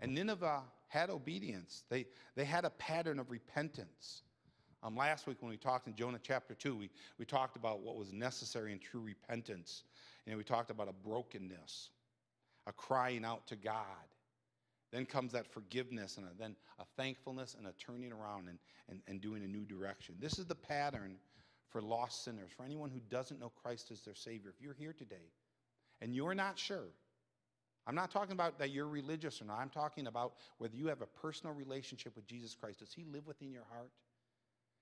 And 0.00 0.14
Nineveh 0.14 0.62
had 0.88 1.10
obedience, 1.10 1.84
they, 1.88 2.06
they 2.36 2.44
had 2.44 2.64
a 2.64 2.70
pattern 2.70 3.18
of 3.18 3.30
repentance. 3.30 4.22
Um, 4.82 4.96
last 4.96 5.26
week, 5.26 5.38
when 5.40 5.50
we 5.50 5.56
talked 5.56 5.86
in 5.86 5.96
Jonah 5.96 6.20
chapter 6.22 6.54
2, 6.54 6.76
we, 6.76 6.90
we 7.18 7.24
talked 7.24 7.56
about 7.56 7.80
what 7.80 7.96
was 7.96 8.12
necessary 8.12 8.70
in 8.70 8.78
true 8.78 9.00
repentance. 9.00 9.84
And 10.26 10.36
we 10.36 10.44
talked 10.44 10.70
about 10.70 10.88
a 10.88 10.92
brokenness, 10.92 11.90
a 12.66 12.72
crying 12.72 13.24
out 13.24 13.46
to 13.48 13.56
God. 13.56 13.84
Then 14.92 15.06
comes 15.06 15.32
that 15.32 15.46
forgiveness, 15.46 16.18
and 16.18 16.26
a, 16.26 16.30
then 16.38 16.54
a 16.78 16.84
thankfulness 16.96 17.56
and 17.58 17.66
a 17.66 17.72
turning 17.72 18.12
around 18.12 18.48
and, 18.48 18.58
and, 18.88 19.00
and 19.08 19.20
doing 19.20 19.42
a 19.42 19.48
new 19.48 19.64
direction. 19.64 20.14
This 20.20 20.38
is 20.38 20.46
the 20.46 20.54
pattern 20.54 21.16
for 21.68 21.82
lost 21.82 22.24
sinners, 22.24 22.50
for 22.56 22.64
anyone 22.64 22.90
who 22.90 23.00
doesn't 23.10 23.40
know 23.40 23.50
Christ 23.62 23.90
as 23.90 24.02
their 24.02 24.14
Savior. 24.14 24.50
If 24.54 24.62
you're 24.62 24.74
here 24.74 24.92
today 24.92 25.32
and 26.00 26.14
you're 26.14 26.34
not 26.34 26.58
sure, 26.58 26.86
I'm 27.86 27.94
not 27.94 28.10
talking 28.10 28.32
about 28.32 28.58
that 28.60 28.70
you're 28.70 28.88
religious 28.88 29.42
or 29.42 29.44
not. 29.44 29.58
I'm 29.58 29.68
talking 29.68 30.06
about 30.06 30.34
whether 30.58 30.76
you 30.76 30.86
have 30.86 31.02
a 31.02 31.06
personal 31.06 31.54
relationship 31.54 32.16
with 32.16 32.26
Jesus 32.26 32.54
Christ. 32.54 32.78
Does 32.78 32.92
He 32.92 33.04
live 33.04 33.26
within 33.26 33.50
your 33.50 33.64
heart? 33.70 33.90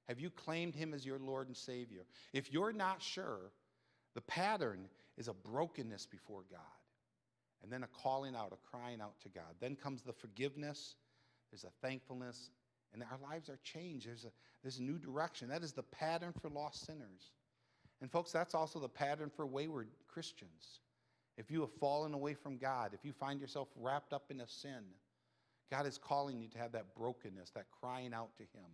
Have 0.09 0.21
you 0.21 0.31
claimed 0.31 0.75
Him 0.75 0.95
as 0.95 1.07
your 1.07 1.19
Lord 1.19 1.49
and 1.49 1.57
Savior? 1.57 2.03
If 2.33 2.53
you're 2.53 2.73
not 2.73 3.03
sure, 3.03 3.51
the 4.15 4.21
pattern 4.21 4.89
is 5.17 5.29
a 5.29 5.33
brokenness 5.33 6.07
before 6.07 6.43
God, 6.51 6.61
and 7.62 7.73
then 7.73 7.83
a 7.83 7.88
calling 7.88 8.35
out, 8.35 8.52
a 8.52 8.76
crying 8.76 9.00
out 9.00 9.14
to 9.23 9.28
God. 9.28 9.54
Then 9.61 9.76
comes 9.76 10.02
the 10.02 10.12
forgiveness, 10.12 10.97
there's 11.50 11.64
a 11.64 11.87
thankfulness, 11.87 12.50
and 12.92 13.02
our 13.02 13.19
lives 13.23 13.49
are 13.49 13.59
changed. 13.62 14.07
There's 14.07 14.25
a, 14.25 14.33
there's 14.62 14.78
a 14.78 14.83
new 14.83 14.99
direction. 14.99 15.49
That 15.49 15.62
is 15.62 15.73
the 15.73 15.83
pattern 15.83 16.33
for 16.40 16.49
lost 16.49 16.87
sinners. 16.87 17.33
And, 18.00 18.11
folks, 18.11 18.33
that's 18.33 18.54
also 18.54 18.81
the 18.81 18.88
pattern 18.88 19.31
for 19.35 19.47
wayward 19.47 19.88
Christians. 20.09 20.81
If 21.38 21.50
you 21.50 21.61
have 21.61 21.73
fallen 21.73 22.14
away 22.14 22.35
from 22.35 22.59
God, 22.59 22.90
if 22.92 23.04
you 23.04 23.12
find 23.12 23.40
yourself 23.40 23.69
wrapped 23.76 24.12
up 24.12 24.25
in 24.31 24.40
a 24.40 24.47
sin, 24.47 24.85
God 25.71 25.87
is 25.87 25.97
calling 25.97 26.38
you 26.40 26.49
to 26.49 26.59
have 26.59 26.73
that 26.73 26.95
brokenness, 26.95 27.50
that 27.50 27.66
crying 27.81 28.12
out 28.12 28.37
to 28.37 28.42
Him. 28.42 28.66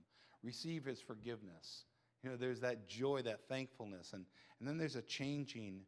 Receive 0.42 0.85
His 0.85 1.00
forgiveness. 1.00 1.85
You 2.25 2.30
know, 2.30 2.37
there's 2.37 2.61
that 2.61 2.88
joy, 2.88 3.23
that 3.23 3.49
thankfulness, 3.49 4.12
and, 4.12 4.25
and 4.59 4.68
then 4.68 4.78
there's 4.78 4.97
a 4.97 5.02
changing, 5.02 5.83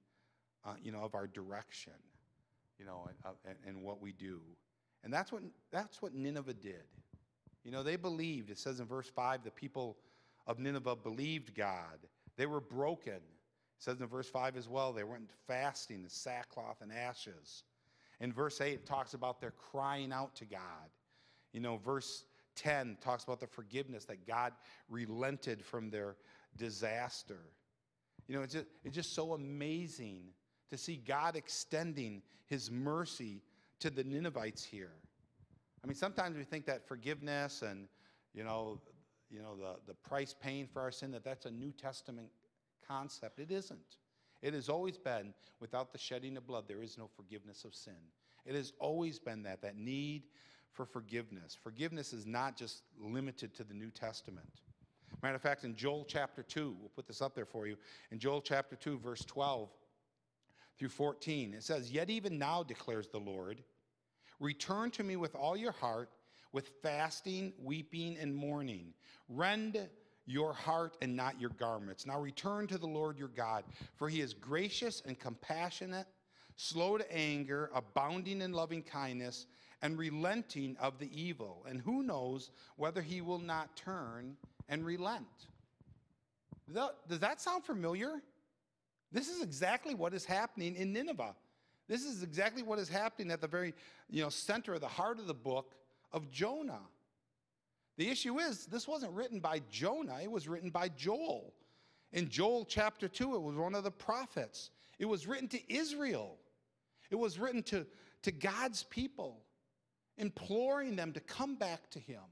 uh, 0.64 0.74
you 0.80 0.92
know, 0.92 1.00
of 1.00 1.16
our 1.16 1.26
direction, 1.26 1.94
you 2.80 2.86
know, 2.86 3.06
and, 3.06 3.16
uh, 3.24 3.50
and 3.68 3.82
what 3.82 4.00
we 4.00 4.10
do. 4.10 4.40
And 5.04 5.12
that's 5.12 5.30
what, 5.30 5.42
that's 5.70 6.00
what 6.00 6.14
Nineveh 6.14 6.54
did. 6.54 6.82
You 7.62 7.70
know, 7.70 7.82
they 7.82 7.96
believed. 7.96 8.50
It 8.50 8.58
says 8.58 8.80
in 8.80 8.86
verse 8.86 9.08
5 9.08 9.44
the 9.44 9.50
people 9.50 9.98
of 10.46 10.58
Nineveh 10.58 10.96
believed 10.96 11.54
God. 11.54 11.98
They 12.36 12.46
were 12.46 12.60
broken. 12.60 13.12
It 13.12 13.20
says 13.78 14.00
in 14.00 14.06
verse 14.06 14.28
5 14.28 14.56
as 14.56 14.68
well, 14.68 14.92
they 14.92 15.04
went 15.04 15.30
fasting 15.46 16.02
in 16.02 16.08
sackcloth 16.08 16.80
and 16.80 16.90
ashes. 16.90 17.64
In 18.20 18.32
verse 18.32 18.60
8, 18.60 18.72
it 18.72 18.86
talks 18.86 19.14
about 19.14 19.40
their 19.40 19.52
crying 19.52 20.12
out 20.12 20.34
to 20.36 20.46
God. 20.46 20.90
You 21.52 21.60
know, 21.60 21.76
verse 21.76 22.24
10 22.56 22.96
talks 23.00 23.24
about 23.24 23.40
the 23.40 23.46
forgiveness 23.46 24.06
that 24.06 24.26
God 24.26 24.52
relented 24.88 25.62
from 25.64 25.90
their 25.90 26.16
disaster. 26.56 27.40
You 28.26 28.36
know, 28.36 28.42
it's 28.42 28.54
just, 28.54 28.66
it's 28.84 28.94
just 28.94 29.14
so 29.14 29.32
amazing 29.32 30.24
to 30.70 30.78
see 30.78 30.96
God 30.96 31.36
extending 31.36 32.22
his 32.46 32.70
mercy 32.70 33.42
to 33.80 33.90
the 33.90 34.04
Ninevites 34.04 34.64
here. 34.64 34.92
I 35.82 35.86
mean, 35.86 35.96
sometimes 35.96 36.36
we 36.36 36.44
think 36.44 36.66
that 36.66 36.86
forgiveness 36.86 37.62
and, 37.62 37.88
you 38.34 38.44
know, 38.44 38.80
you 39.30 39.40
know 39.40 39.56
the, 39.56 39.76
the 39.86 39.94
price 39.94 40.34
paying 40.38 40.66
for 40.66 40.82
our 40.82 40.90
sin, 40.90 41.10
that 41.12 41.24
that's 41.24 41.46
a 41.46 41.50
New 41.50 41.72
Testament 41.72 42.28
concept. 42.86 43.38
It 43.38 43.50
isn't. 43.50 43.96
It 44.42 44.54
has 44.54 44.68
always 44.68 44.98
been 44.98 45.32
without 45.60 45.92
the 45.92 45.98
shedding 45.98 46.36
of 46.36 46.46
blood, 46.46 46.64
there 46.66 46.82
is 46.82 46.98
no 46.98 47.08
forgiveness 47.14 47.64
of 47.64 47.74
sin. 47.74 47.94
It 48.46 48.54
has 48.54 48.72
always 48.78 49.18
been 49.18 49.42
that, 49.44 49.62
that 49.62 49.76
need 49.76 50.24
for 50.72 50.86
forgiveness. 50.86 51.56
Forgiveness 51.62 52.12
is 52.12 52.26
not 52.26 52.56
just 52.56 52.82
limited 52.98 53.54
to 53.54 53.64
the 53.64 53.74
New 53.74 53.90
Testament. 53.90 54.48
Matter 55.22 55.34
of 55.34 55.42
fact, 55.42 55.64
in 55.64 55.76
Joel 55.76 56.06
chapter 56.08 56.42
2, 56.42 56.74
we'll 56.80 56.88
put 56.88 57.06
this 57.06 57.20
up 57.20 57.34
there 57.34 57.44
for 57.44 57.66
you. 57.66 57.76
In 58.10 58.18
Joel 58.18 58.40
chapter 58.40 58.76
2, 58.76 58.98
verse 58.98 59.24
12 59.26 59.68
through 60.80 60.88
14, 60.88 61.52
it 61.52 61.62
says, 61.62 61.92
Yet 61.92 62.08
even 62.08 62.38
now, 62.38 62.62
declares 62.62 63.06
the 63.08 63.20
Lord, 63.20 63.62
return 64.40 64.90
to 64.92 65.04
me 65.04 65.14
with 65.14 65.34
all 65.34 65.54
your 65.54 65.72
heart, 65.72 66.08
with 66.52 66.70
fasting, 66.82 67.52
weeping, 67.62 68.16
and 68.18 68.34
mourning. 68.34 68.94
Rend 69.28 69.90
your 70.24 70.54
heart 70.54 70.96
and 71.02 71.14
not 71.14 71.38
your 71.38 71.50
garments. 71.50 72.06
Now 72.06 72.18
return 72.18 72.66
to 72.68 72.78
the 72.78 72.86
Lord 72.86 73.18
your 73.18 73.28
God, 73.28 73.64
for 73.96 74.08
he 74.08 74.22
is 74.22 74.32
gracious 74.32 75.02
and 75.04 75.18
compassionate, 75.18 76.06
slow 76.56 76.96
to 76.96 77.14
anger, 77.14 77.70
abounding 77.74 78.40
in 78.40 78.54
loving 78.54 78.82
kindness, 78.82 79.44
and 79.82 79.98
relenting 79.98 80.78
of 80.80 80.98
the 80.98 81.10
evil. 81.12 81.66
And 81.68 81.78
who 81.78 82.02
knows 82.02 82.52
whether 82.76 83.02
he 83.02 83.20
will 83.20 83.38
not 83.38 83.76
turn 83.76 84.34
and 84.70 84.82
relent? 84.86 85.26
Does 86.72 87.20
that 87.20 87.42
sound 87.42 87.64
familiar? 87.64 88.22
This 89.12 89.28
is 89.28 89.42
exactly 89.42 89.94
what 89.94 90.14
is 90.14 90.24
happening 90.24 90.76
in 90.76 90.92
Nineveh. 90.92 91.34
This 91.88 92.04
is 92.04 92.22
exactly 92.22 92.62
what 92.62 92.78
is 92.78 92.88
happening 92.88 93.32
at 93.32 93.40
the 93.40 93.48
very 93.48 93.74
you 94.08 94.22
know, 94.22 94.28
center 94.28 94.74
of 94.74 94.80
the 94.80 94.88
heart 94.88 95.18
of 95.18 95.26
the 95.26 95.34
book 95.34 95.74
of 96.12 96.30
Jonah. 96.30 96.82
The 97.96 98.08
issue 98.08 98.38
is, 98.38 98.66
this 98.66 98.86
wasn't 98.86 99.12
written 99.12 99.40
by 99.40 99.60
Jonah, 99.70 100.20
it 100.22 100.30
was 100.30 100.48
written 100.48 100.70
by 100.70 100.88
Joel. 100.88 101.52
In 102.12 102.28
Joel 102.28 102.64
chapter 102.64 103.08
2, 103.08 103.34
it 103.34 103.42
was 103.42 103.56
one 103.56 103.74
of 103.74 103.84
the 103.84 103.90
prophets. 103.90 104.70
It 104.98 105.04
was 105.06 105.26
written 105.26 105.48
to 105.48 105.72
Israel, 105.72 106.38
it 107.10 107.16
was 107.16 107.38
written 107.38 107.62
to, 107.64 107.84
to 108.22 108.30
God's 108.30 108.84
people, 108.84 109.42
imploring 110.16 110.94
them 110.94 111.12
to 111.12 111.20
come 111.20 111.56
back 111.56 111.90
to 111.90 111.98
Him, 111.98 112.22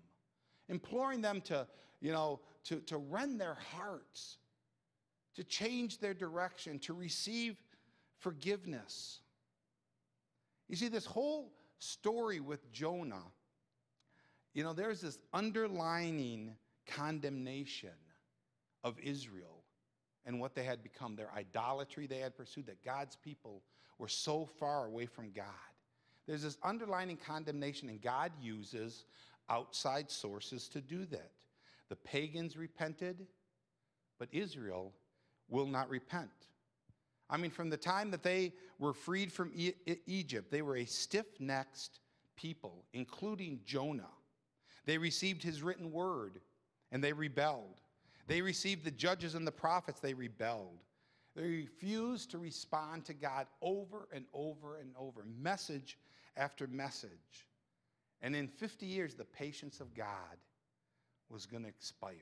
imploring 0.68 1.20
them 1.20 1.40
to, 1.42 1.66
you 2.00 2.12
know, 2.12 2.40
to, 2.64 2.76
to 2.82 2.98
rend 2.98 3.40
their 3.40 3.56
hearts, 3.72 4.38
to 5.38 5.44
change 5.44 5.98
their 5.98 6.14
direction, 6.14 6.78
to 6.80 6.92
receive 6.92 7.56
forgiveness. 8.18 9.20
You 10.68 10.76
see, 10.76 10.88
this 10.88 11.06
whole 11.06 11.50
story 11.78 12.40
with 12.40 12.70
Jonah 12.70 13.24
you 14.58 14.64
know, 14.64 14.72
there's 14.72 15.00
this 15.00 15.18
underlining 15.32 16.50
condemnation 16.84 17.90
of 18.82 18.98
Israel 18.98 19.62
and 20.26 20.40
what 20.40 20.56
they 20.56 20.64
had 20.64 20.82
become, 20.82 21.14
their 21.14 21.32
idolatry 21.32 22.08
they 22.08 22.18
had 22.18 22.36
pursued, 22.36 22.66
that 22.66 22.84
God's 22.84 23.14
people 23.14 23.62
were 23.98 24.08
so 24.08 24.48
far 24.58 24.86
away 24.86 25.06
from 25.06 25.30
God. 25.30 25.44
There's 26.26 26.42
this 26.42 26.58
underlining 26.64 27.18
condemnation, 27.18 27.88
and 27.88 28.02
God 28.02 28.32
uses 28.40 29.04
outside 29.48 30.10
sources 30.10 30.68
to 30.70 30.80
do 30.80 31.06
that. 31.06 31.30
The 31.88 31.94
pagans 31.94 32.56
repented, 32.56 33.28
but 34.18 34.28
Israel 34.32 34.92
will 35.48 35.66
not 35.66 35.88
repent. 35.88 36.30
I 37.30 37.36
mean, 37.36 37.50
from 37.50 37.70
the 37.70 37.76
time 37.76 38.10
that 38.10 38.22
they 38.22 38.52
were 38.78 38.92
freed 38.92 39.32
from 39.32 39.52
e- 39.54 39.74
Egypt, 40.06 40.50
they 40.50 40.62
were 40.62 40.76
a 40.76 40.84
stiff 40.84 41.26
necked 41.40 42.00
people, 42.36 42.84
including 42.92 43.60
Jonah. 43.64 44.10
They 44.86 44.96
received 44.96 45.42
his 45.42 45.62
written 45.62 45.92
word 45.92 46.40
and 46.90 47.04
they 47.04 47.12
rebelled. 47.12 47.80
They 48.26 48.40
received 48.40 48.84
the 48.84 48.90
judges 48.90 49.34
and 49.34 49.46
the 49.46 49.52
prophets, 49.52 50.00
they 50.00 50.14
rebelled. 50.14 50.84
They 51.34 51.42
refused 51.42 52.30
to 52.30 52.38
respond 52.38 53.04
to 53.06 53.14
God 53.14 53.46
over 53.62 54.08
and 54.12 54.24
over 54.32 54.78
and 54.78 54.92
over, 54.98 55.24
message 55.40 55.98
after 56.36 56.66
message. 56.66 57.46
And 58.22 58.34
in 58.34 58.48
50 58.48 58.86
years, 58.86 59.14
the 59.14 59.24
patience 59.24 59.80
of 59.80 59.94
God 59.94 60.36
was 61.30 61.46
going 61.46 61.62
to 61.62 61.68
expire. 61.68 62.14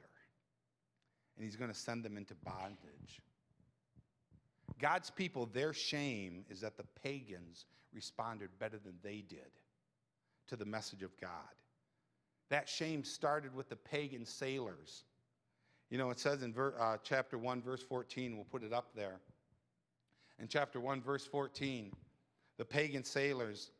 And 1.36 1.44
he's 1.44 1.56
going 1.56 1.70
to 1.70 1.76
send 1.76 2.04
them 2.04 2.16
into 2.16 2.34
bondage. 2.34 3.20
God's 4.78 5.10
people, 5.10 5.46
their 5.46 5.72
shame 5.72 6.44
is 6.50 6.60
that 6.60 6.76
the 6.76 6.84
pagans 7.02 7.66
responded 7.92 8.50
better 8.58 8.78
than 8.78 8.94
they 9.02 9.24
did 9.26 9.60
to 10.48 10.56
the 10.56 10.64
message 10.64 11.02
of 11.02 11.18
God. 11.20 11.30
That 12.50 12.68
shame 12.68 13.04
started 13.04 13.54
with 13.54 13.68
the 13.68 13.76
pagan 13.76 14.24
sailors. 14.24 15.04
You 15.90 15.98
know, 15.98 16.10
it 16.10 16.18
says 16.18 16.42
in 16.42 16.52
ver, 16.52 16.74
uh, 16.78 16.98
chapter 17.02 17.38
1, 17.38 17.62
verse 17.62 17.82
14, 17.82 18.36
we'll 18.36 18.44
put 18.44 18.62
it 18.62 18.72
up 18.72 18.94
there. 18.94 19.20
In 20.38 20.48
chapter 20.48 20.78
1, 20.80 21.00
verse 21.00 21.26
14, 21.26 21.92
the 22.58 22.64
pagan 22.64 23.04
sailors, 23.04 23.70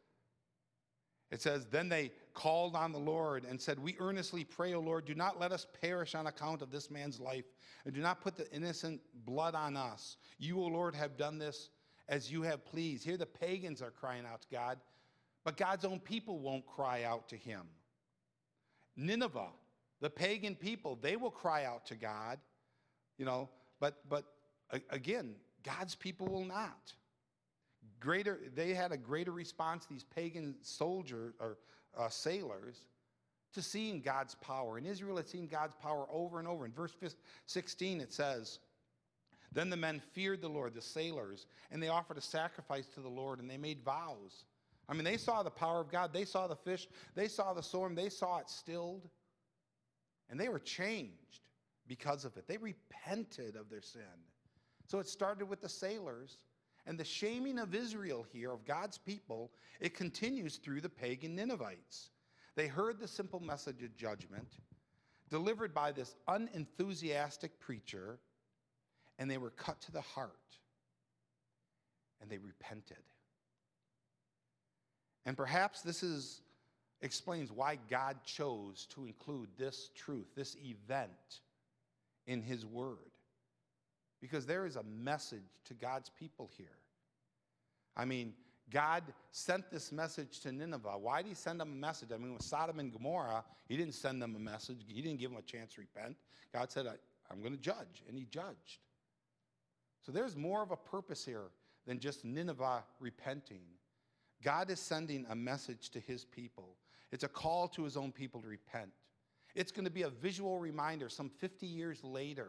it 1.31 1.43
says, 1.43 1.67
Then 1.67 1.89
they 1.89 2.13
called 2.37 2.77
on 2.77 2.93
the 2.93 2.99
Lord 2.99 3.45
and 3.45 3.61
said, 3.61 3.79
We 3.79 3.97
earnestly 3.99 4.45
pray, 4.45 4.75
O 4.75 4.81
Lord, 4.81 5.07
do 5.07 5.15
not 5.15 5.41
let 5.41 5.51
us 5.51 5.67
perish 5.81 6.15
on 6.15 6.27
account 6.27 6.63
of 6.63 6.71
this 6.71 6.91
man's 6.91 7.19
life, 7.19 7.47
and 7.85 7.95
do 7.95 8.01
not 8.01 8.21
put 8.21 8.37
the 8.37 8.49
innocent 8.53 9.01
blood 9.25 9.55
on 9.57 9.77
us. 9.77 10.19
You, 10.39 10.61
O 10.61 10.67
Lord, 10.67 10.95
have 10.95 11.17
done 11.17 11.39
this 11.39 11.71
as 12.09 12.31
you 12.31 12.43
have 12.43 12.65
pleased. 12.65 13.05
Here 13.05 13.17
the 13.17 13.27
pagans 13.27 13.83
are 13.83 13.91
crying 13.91 14.25
out 14.31 14.43
to 14.43 14.49
God, 14.53 14.79
but 15.45 15.57
God's 15.57 15.85
own 15.85 15.99
people 15.99 16.39
won't 16.39 16.67
cry 16.67 17.05
out 17.05 17.29
to 17.31 17.37
him. 17.37 17.63
Nineveh, 18.97 19.49
the 20.01 20.11
pagan 20.11 20.55
people, 20.55 20.99
they 21.01 21.17
will 21.17 21.31
cry 21.31 21.65
out 21.65 21.87
to 21.87 21.97
God, 21.97 22.39
you 23.17 23.25
know, 23.25 23.49
but, 23.81 23.99
but 24.09 24.25
again, 24.91 25.37
God's 25.65 25.95
people 25.95 26.27
will 26.27 26.45
not. 26.45 26.93
Greater, 27.99 28.41
they 28.55 28.75
had 28.75 28.93
a 28.93 28.97
greater 28.99 29.33
response, 29.33 29.87
these 29.87 30.05
pagan 30.05 30.57
soldiers 30.61 31.35
or 31.41 31.57
uh, 31.97 32.09
sailors, 32.09 32.79
to 33.55 33.63
seeing 33.63 34.01
God's 34.01 34.35
power. 34.37 34.77
And 34.77 34.87
Israel 34.87 35.17
had 35.17 35.29
seen 35.29 35.47
God's 35.47 35.75
power 35.75 36.07
over 36.11 36.39
and 36.39 36.47
over. 36.47 36.67
In 36.67 36.73
verse 36.73 36.95
16, 37.47 38.01
it 38.01 38.13
says, 38.13 38.59
Then 39.53 39.71
the 39.71 39.77
men 39.77 40.03
feared 40.13 40.43
the 40.43 40.49
Lord, 40.49 40.75
the 40.75 40.83
sailors, 40.83 41.47
and 41.71 41.83
they 41.83 41.89
offered 41.89 42.19
a 42.19 42.23
sacrifice 42.23 42.87
to 42.95 43.01
the 43.01 43.09
Lord, 43.09 43.41
and 43.41 43.49
they 43.49 43.57
made 43.57 43.83
vows. 43.83 44.45
I 44.89 44.95
mean, 44.95 45.05
they 45.05 45.17
saw 45.17 45.43
the 45.43 45.51
power 45.51 45.81
of 45.81 45.91
God. 45.91 46.13
They 46.13 46.25
saw 46.25 46.47
the 46.47 46.57
fish. 46.57 46.87
They 47.15 47.29
saw 47.29 47.55
the 47.55 47.63
storm. 47.63 47.95
They 47.95 48.09
saw 48.09 48.39
it 48.39 48.49
stilled. 48.49 49.09
And 50.29 50.39
they 50.39 50.49
were 50.49 50.59
changed 50.59 51.41
because 51.89 52.25
of 52.25 52.37
it. 52.37 52.47
They 52.47 52.57
repented 52.57 53.57
of 53.57 53.69
their 53.69 53.83
sin. 53.83 54.03
So 54.87 54.99
it 54.99 55.09
started 55.09 55.49
with 55.49 55.61
the 55.61 55.69
sailors. 55.69 56.39
And 56.87 56.99
the 56.99 57.05
shaming 57.05 57.59
of 57.59 57.75
Israel 57.75 58.25
here, 58.33 58.53
of 58.53 58.65
God's 58.65 58.99
people, 58.99 59.51
it 59.81 59.95
continues 59.95 60.57
through 60.57 60.81
the 60.81 60.89
pagan 60.89 61.35
Ninevites. 61.35 62.11
They 62.55 62.69
heard 62.69 63.01
the 63.01 63.09
simple 63.09 63.41
message 63.41 63.83
of 63.83 63.97
judgment 63.97 64.49
delivered 65.29 65.75
by 65.75 65.91
this 65.91 66.15
unenthusiastic 66.29 67.59
preacher, 67.59 68.19
and 69.19 69.31
they 69.31 69.39
were 69.39 69.51
cut 69.51 69.81
to 69.83 69.93
the 69.93 70.01
heart. 70.01 70.31
And 72.23 72.31
they 72.31 72.39
repented. 72.39 72.97
And 75.27 75.37
perhaps 75.37 75.83
this 75.83 76.03
is, 76.03 76.41
explains 77.03 77.51
why 77.51 77.79
God 77.91 78.17
chose 78.25 78.87
to 78.95 79.05
include 79.05 79.49
this 79.59 79.91
truth, 79.95 80.27
this 80.37 80.57
event 80.65 81.41
in 82.27 82.41
His 82.41 82.65
Word. 82.65 83.16
Because 84.21 84.47
there 84.47 84.67
is 84.67 84.77
a 84.77 84.83
message 84.83 85.43
to 85.67 85.75
God's 85.75 86.11
people 86.11 86.51
here. 86.57 86.79
I 87.97 88.05
mean, 88.05 88.35
God 88.71 89.05
sent 89.31 89.71
this 89.71 89.93
message 89.93 90.41
to 90.41 90.53
Nineveh. 90.53 90.99
Why 90.99 91.23
did 91.23 91.29
he 91.29 91.35
send 91.35 91.61
them 91.61 91.73
a 91.73 91.77
message? 91.77 92.11
I 92.13 92.17
mean, 92.17 92.33
with 92.33 92.43
Sodom 92.43 92.81
and 92.81 92.93
Gomorrah, 92.93 93.45
he 93.69 93.77
didn't 93.77 93.95
send 93.95 94.21
them 94.21 94.35
a 94.35 94.39
message. 94.39 94.79
He 94.87 95.01
didn't 95.01 95.21
give 95.21 95.31
them 95.31 95.39
a 95.39 95.43
chance 95.43 95.75
to 95.75 95.83
repent. 95.83 96.17
God 96.53 96.71
said, 96.71 96.87
I, 96.87 97.33
am 97.33 97.41
going 97.41 97.55
to 97.55 97.61
judge, 97.61 98.03
and 98.09 98.19
he 98.19 98.25
judged. 98.25 98.81
So 100.05 100.13
there's 100.13 100.37
more 100.37 100.63
of 100.63 100.73
a 100.73 100.77
purpose 100.77 101.25
here 101.25 101.51
than 101.87 102.01
just 102.01 102.25
Nineveh 102.25 102.85
repenting. 103.01 103.63
God 104.43 104.71
is 104.71 104.81
sending 104.81 105.27
a 105.31 105.35
message 105.35 105.91
to 105.91 106.01
his 106.01 106.25
people. 106.25 106.77
It's 107.13 107.25
a 107.25 107.29
call 107.29 107.69
to 107.69 107.85
his 107.85 107.97
own 107.97 108.13
people 108.13 108.41
to 108.43 108.49
repent. 108.49 108.91
It's 109.55 109.73
going 109.73 109.85
to 109.85 109.91
be 109.91 110.03
a 110.03 110.11
visual 110.11 110.59
reminder 110.59 111.09
some 111.09 111.31
50 111.31 111.67
years 111.67 112.03
later 112.05 112.49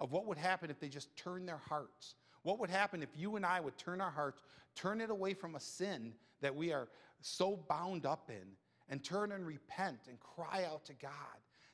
of 0.00 0.10
what 0.10 0.26
would 0.26 0.38
happen 0.38 0.70
if 0.70 0.80
they 0.80 0.88
just 0.88 1.14
turned 1.16 1.46
their 1.46 1.60
hearts. 1.68 2.16
What 2.42 2.58
would 2.58 2.70
happen 2.70 3.02
if 3.02 3.10
you 3.14 3.36
and 3.36 3.44
I 3.44 3.60
would 3.60 3.76
turn 3.76 4.00
our 4.00 4.10
hearts, 4.10 4.42
turn 4.74 5.00
it 5.00 5.10
away 5.10 5.34
from 5.34 5.54
a 5.54 5.60
sin 5.60 6.14
that 6.40 6.56
we 6.56 6.72
are 6.72 6.88
so 7.20 7.62
bound 7.68 8.06
up 8.06 8.30
in, 8.30 8.56
and 8.88 9.04
turn 9.04 9.30
and 9.32 9.46
repent 9.46 9.98
and 10.08 10.18
cry 10.18 10.64
out 10.68 10.84
to 10.86 10.94
God, 10.94 11.12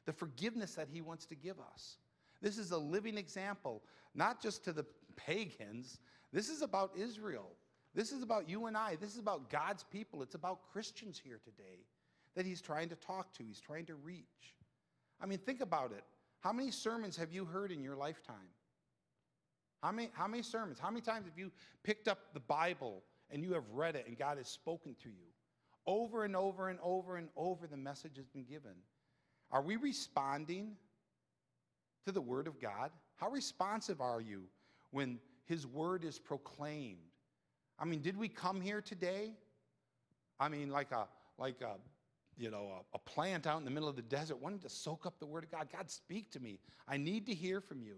the 0.04 0.12
forgiveness 0.12 0.74
that 0.74 0.88
He 0.92 1.00
wants 1.00 1.24
to 1.26 1.34
give 1.34 1.56
us. 1.72 1.96
This 2.42 2.58
is 2.58 2.72
a 2.72 2.78
living 2.78 3.16
example, 3.16 3.82
not 4.14 4.42
just 4.42 4.64
to 4.64 4.72
the 4.72 4.84
pagans. 5.16 6.00
This 6.32 6.50
is 6.50 6.62
about 6.62 6.90
Israel. 6.96 7.52
This 7.94 8.12
is 8.12 8.22
about 8.22 8.48
you 8.48 8.66
and 8.66 8.76
I. 8.76 8.96
This 8.96 9.12
is 9.12 9.18
about 9.18 9.48
God's 9.48 9.84
people. 9.84 10.20
It's 10.20 10.34
about 10.34 10.70
Christians 10.70 11.18
here 11.22 11.40
today 11.42 11.86
that 12.34 12.44
He's 12.44 12.60
trying 12.60 12.88
to 12.90 12.96
talk 12.96 13.32
to, 13.34 13.44
He's 13.44 13.60
trying 13.60 13.86
to 13.86 13.94
reach. 13.94 14.54
I 15.20 15.26
mean, 15.26 15.38
think 15.38 15.62
about 15.62 15.92
it. 15.92 16.04
How 16.46 16.52
many 16.52 16.70
sermons 16.70 17.16
have 17.16 17.32
you 17.32 17.44
heard 17.44 17.72
in 17.72 17.82
your 17.82 17.96
lifetime? 17.96 18.36
How 19.82 19.90
many, 19.90 20.10
how 20.12 20.28
many 20.28 20.44
sermons? 20.44 20.78
How 20.78 20.90
many 20.90 21.00
times 21.00 21.26
have 21.26 21.36
you 21.36 21.50
picked 21.82 22.06
up 22.06 22.32
the 22.34 22.40
Bible 22.40 23.02
and 23.32 23.42
you 23.42 23.52
have 23.54 23.68
read 23.72 23.96
it 23.96 24.06
and 24.06 24.16
God 24.16 24.38
has 24.38 24.46
spoken 24.46 24.94
to 25.02 25.08
you? 25.08 25.26
Over 25.88 26.22
and 26.22 26.36
over 26.36 26.68
and 26.68 26.78
over 26.84 27.16
and 27.16 27.30
over, 27.36 27.66
the 27.66 27.76
message 27.76 28.16
has 28.16 28.28
been 28.28 28.44
given. 28.44 28.74
Are 29.50 29.60
we 29.60 29.74
responding 29.74 30.76
to 32.04 32.12
the 32.12 32.20
Word 32.20 32.46
of 32.46 32.60
God? 32.60 32.92
How 33.16 33.28
responsive 33.28 34.00
are 34.00 34.20
you 34.20 34.44
when 34.92 35.18
His 35.46 35.66
Word 35.66 36.04
is 36.04 36.20
proclaimed? 36.20 37.10
I 37.76 37.86
mean, 37.86 38.02
did 38.02 38.16
we 38.16 38.28
come 38.28 38.60
here 38.60 38.80
today? 38.80 39.32
I 40.38 40.48
mean, 40.48 40.70
like 40.70 40.92
a 40.92 41.08
like 41.38 41.60
a 41.60 41.74
you 42.36 42.50
know 42.50 42.82
a, 42.92 42.96
a 42.96 42.98
plant 42.98 43.46
out 43.46 43.58
in 43.58 43.64
the 43.64 43.70
middle 43.70 43.88
of 43.88 43.96
the 43.96 44.02
desert, 44.02 44.40
wanting 44.40 44.60
to 44.60 44.68
soak 44.68 45.06
up 45.06 45.18
the 45.18 45.26
Word 45.26 45.44
of 45.44 45.50
God. 45.50 45.68
God, 45.72 45.90
speak 45.90 46.30
to 46.32 46.40
me. 46.40 46.58
I 46.88 46.96
need 46.96 47.26
to 47.26 47.34
hear 47.34 47.60
from 47.60 47.82
you. 47.82 47.96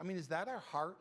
I 0.00 0.04
mean, 0.04 0.16
is 0.16 0.28
that 0.28 0.48
our 0.48 0.58
heart 0.58 0.96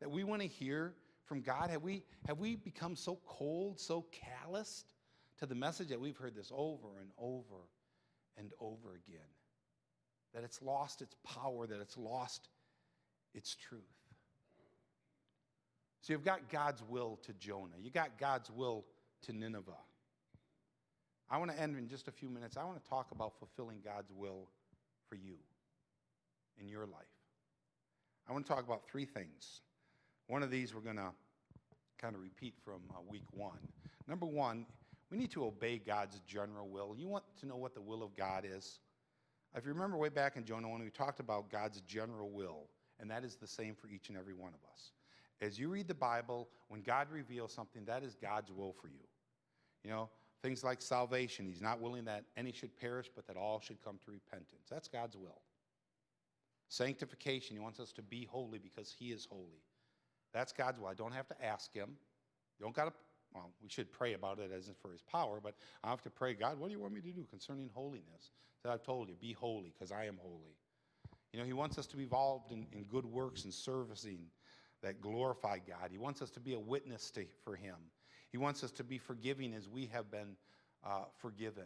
that 0.00 0.10
we 0.10 0.24
want 0.24 0.42
to 0.42 0.48
hear 0.48 0.94
from 1.24 1.40
God? 1.40 1.70
Have 1.70 1.82
we 1.82 2.02
have 2.26 2.38
we 2.38 2.56
become 2.56 2.96
so 2.96 3.18
cold, 3.26 3.78
so 3.78 4.06
calloused 4.12 4.94
to 5.38 5.46
the 5.46 5.54
message 5.54 5.88
that 5.88 6.00
we've 6.00 6.16
heard 6.16 6.34
this 6.34 6.50
over 6.54 6.88
and 7.00 7.10
over 7.18 7.68
and 8.38 8.52
over 8.60 8.94
again? 8.94 9.26
that 10.36 10.44
it's 10.44 10.60
lost 10.60 11.00
its 11.00 11.16
power, 11.24 11.66
that 11.66 11.80
it's 11.80 11.96
lost 11.96 12.50
its 13.34 13.56
truth. 13.56 13.80
So 16.02 16.12
you've 16.12 16.24
got 16.24 16.50
God's 16.50 16.82
will 16.82 17.18
to 17.22 17.32
Jonah, 17.32 17.76
you 17.80 17.90
got 17.90 18.18
God's 18.18 18.50
will 18.50 18.84
to 19.22 19.32
Nineveh. 19.32 19.72
I 21.30 21.38
want 21.38 21.50
to 21.50 21.60
end 21.60 21.76
in 21.76 21.88
just 21.88 22.08
a 22.08 22.12
few 22.12 22.28
minutes. 22.28 22.56
I 22.56 22.64
want 22.64 22.82
to 22.82 22.88
talk 22.88 23.10
about 23.10 23.32
fulfilling 23.38 23.78
God's 23.84 24.12
will 24.12 24.48
for 25.08 25.16
you 25.16 25.34
in 26.58 26.68
your 26.68 26.86
life. 26.86 27.04
I 28.28 28.32
want 28.32 28.46
to 28.46 28.52
talk 28.52 28.64
about 28.64 28.82
three 28.90 29.04
things. 29.04 29.62
One 30.28 30.42
of 30.42 30.50
these 30.50 30.74
we're 30.74 30.80
going 30.80 30.96
to 30.96 31.10
kind 31.98 32.14
of 32.14 32.20
repeat 32.20 32.54
from 32.64 32.80
uh, 32.90 33.00
week 33.08 33.24
one. 33.32 33.58
Number 34.06 34.26
one, 34.26 34.66
we 35.10 35.18
need 35.18 35.30
to 35.32 35.44
obey 35.44 35.78
God's 35.78 36.20
general 36.26 36.68
will. 36.68 36.94
You 36.96 37.08
want 37.08 37.24
to 37.40 37.46
know 37.46 37.56
what 37.56 37.74
the 37.74 37.80
will 37.80 38.02
of 38.02 38.16
God 38.16 38.44
is? 38.44 38.80
If 39.56 39.64
you 39.64 39.72
remember 39.72 39.96
way 39.96 40.08
back 40.08 40.36
in 40.36 40.44
Jonah 40.44 40.68
1, 40.68 40.82
we 40.82 40.90
talked 40.90 41.20
about 41.20 41.50
God's 41.50 41.80
general 41.82 42.30
will, 42.30 42.68
and 43.00 43.10
that 43.10 43.24
is 43.24 43.36
the 43.36 43.46
same 43.46 43.74
for 43.74 43.88
each 43.88 44.08
and 44.10 44.18
every 44.18 44.34
one 44.34 44.52
of 44.52 44.60
us. 44.70 44.90
As 45.40 45.58
you 45.58 45.68
read 45.68 45.88
the 45.88 45.94
Bible, 45.94 46.48
when 46.68 46.82
God 46.82 47.08
reveals 47.10 47.52
something, 47.52 47.84
that 47.84 48.02
is 48.02 48.14
God's 48.14 48.52
will 48.52 48.74
for 48.80 48.88
you. 48.88 49.04
You 49.84 49.90
know, 49.90 50.08
things 50.42 50.64
like 50.64 50.80
salvation, 50.82 51.46
He's 51.46 51.62
not 51.62 51.80
willing 51.80 52.04
that 52.04 52.24
any 52.36 52.52
should 52.52 52.76
perish, 52.76 53.10
but 53.14 53.26
that 53.26 53.36
all 53.36 53.60
should 53.60 53.82
come 53.82 53.98
to 54.04 54.10
repentance. 54.10 54.66
That's 54.70 54.88
God's 54.88 55.16
will. 55.16 55.40
Sanctification, 56.68 57.56
He 57.56 57.60
wants 57.60 57.80
us 57.80 57.92
to 57.92 58.02
be 58.02 58.24
holy 58.24 58.58
because 58.58 58.94
He 58.96 59.12
is 59.12 59.26
holy. 59.30 59.62
That's 60.32 60.52
God's 60.52 60.80
will. 60.80 60.88
I 60.88 60.94
don't 60.94 61.14
have 61.14 61.28
to 61.28 61.44
ask 61.44 61.72
Him. 61.72 61.90
You 62.58 62.64
don't 62.64 62.74
got 62.74 62.86
to, 62.86 62.92
well, 63.34 63.50
we 63.62 63.68
should 63.68 63.92
pray 63.92 64.14
about 64.14 64.38
it 64.38 64.50
as 64.56 64.70
for 64.80 64.90
His 64.90 65.02
power, 65.02 65.40
but 65.42 65.54
I 65.84 65.90
have 65.90 66.02
to 66.02 66.10
pray, 66.10 66.34
God, 66.34 66.58
what 66.58 66.68
do 66.68 66.74
you 66.74 66.80
want 66.80 66.94
me 66.94 67.00
to 67.00 67.12
do 67.12 67.26
concerning 67.30 67.70
holiness? 67.72 68.32
that 68.66 68.72
I've 68.72 68.82
told 68.82 69.08
you 69.08 69.14
be 69.14 69.32
holy 69.32 69.72
because 69.72 69.92
I 69.92 70.06
am 70.06 70.18
holy. 70.20 70.56
You 71.32 71.38
know, 71.38 71.46
He 71.46 71.52
wants 71.52 71.78
us 71.78 71.86
to 71.88 71.96
be 71.96 72.02
involved 72.02 72.52
in, 72.52 72.66
in 72.72 72.84
good 72.84 73.06
works 73.06 73.44
and 73.44 73.54
servicing 73.54 74.18
that 74.82 75.00
glorify 75.00 75.58
God. 75.58 75.90
He 75.90 75.98
wants 75.98 76.20
us 76.20 76.30
to 76.30 76.40
be 76.40 76.54
a 76.54 76.58
witness 76.58 77.10
to, 77.12 77.24
for 77.44 77.54
Him. 77.54 77.76
He 78.36 78.38
wants 78.38 78.62
us 78.62 78.70
to 78.72 78.84
be 78.84 78.98
forgiving 78.98 79.54
as 79.54 79.66
we 79.66 79.86
have 79.94 80.10
been 80.10 80.36
uh, 80.84 81.04
forgiven. 81.16 81.64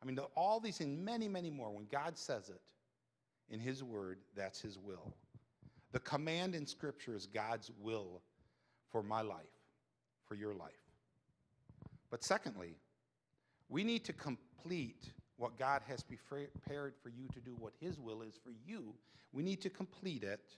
I 0.00 0.06
mean, 0.06 0.16
all 0.36 0.60
these 0.60 0.78
things, 0.78 0.96
many, 0.96 1.26
many 1.26 1.50
more. 1.50 1.72
When 1.72 1.88
God 1.90 2.16
says 2.16 2.50
it 2.50 2.60
in 3.52 3.58
His 3.58 3.82
Word, 3.82 4.18
that's 4.36 4.60
His 4.60 4.78
will. 4.78 5.12
The 5.90 5.98
command 5.98 6.54
in 6.54 6.68
Scripture 6.68 7.16
is 7.16 7.26
God's 7.26 7.72
will 7.80 8.22
for 8.92 9.02
my 9.02 9.22
life, 9.22 9.58
for 10.28 10.36
your 10.36 10.54
life. 10.54 10.70
But 12.12 12.22
secondly, 12.22 12.76
we 13.68 13.82
need 13.82 14.04
to 14.04 14.12
complete 14.12 15.10
what 15.36 15.58
God 15.58 15.82
has 15.88 16.04
prepared 16.04 16.92
for 17.02 17.08
you 17.08 17.26
to 17.34 17.40
do, 17.40 17.56
what 17.58 17.72
His 17.80 17.98
will 17.98 18.22
is 18.22 18.38
for 18.40 18.52
you, 18.64 18.94
we 19.32 19.42
need 19.42 19.60
to 19.62 19.68
complete 19.68 20.22
it, 20.22 20.54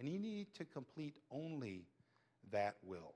and 0.00 0.08
you 0.08 0.18
need 0.18 0.52
to 0.54 0.64
complete 0.64 1.20
only 1.30 1.86
that 2.50 2.74
will. 2.82 3.14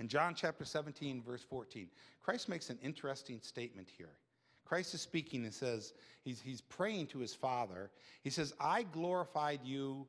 In 0.00 0.08
John 0.08 0.34
chapter 0.34 0.64
17, 0.64 1.22
verse 1.22 1.42
14, 1.42 1.88
Christ 2.22 2.48
makes 2.48 2.70
an 2.70 2.78
interesting 2.82 3.40
statement 3.40 3.88
here. 3.96 4.16
Christ 4.64 4.94
is 4.94 5.00
speaking 5.00 5.44
and 5.44 5.52
says, 5.52 5.92
he's, 6.24 6.40
he's 6.40 6.60
praying 6.62 7.08
to 7.08 7.18
his 7.18 7.34
Father. 7.34 7.90
He 8.22 8.30
says, 8.30 8.54
I 8.58 8.84
glorified 8.84 9.60
you 9.62 10.06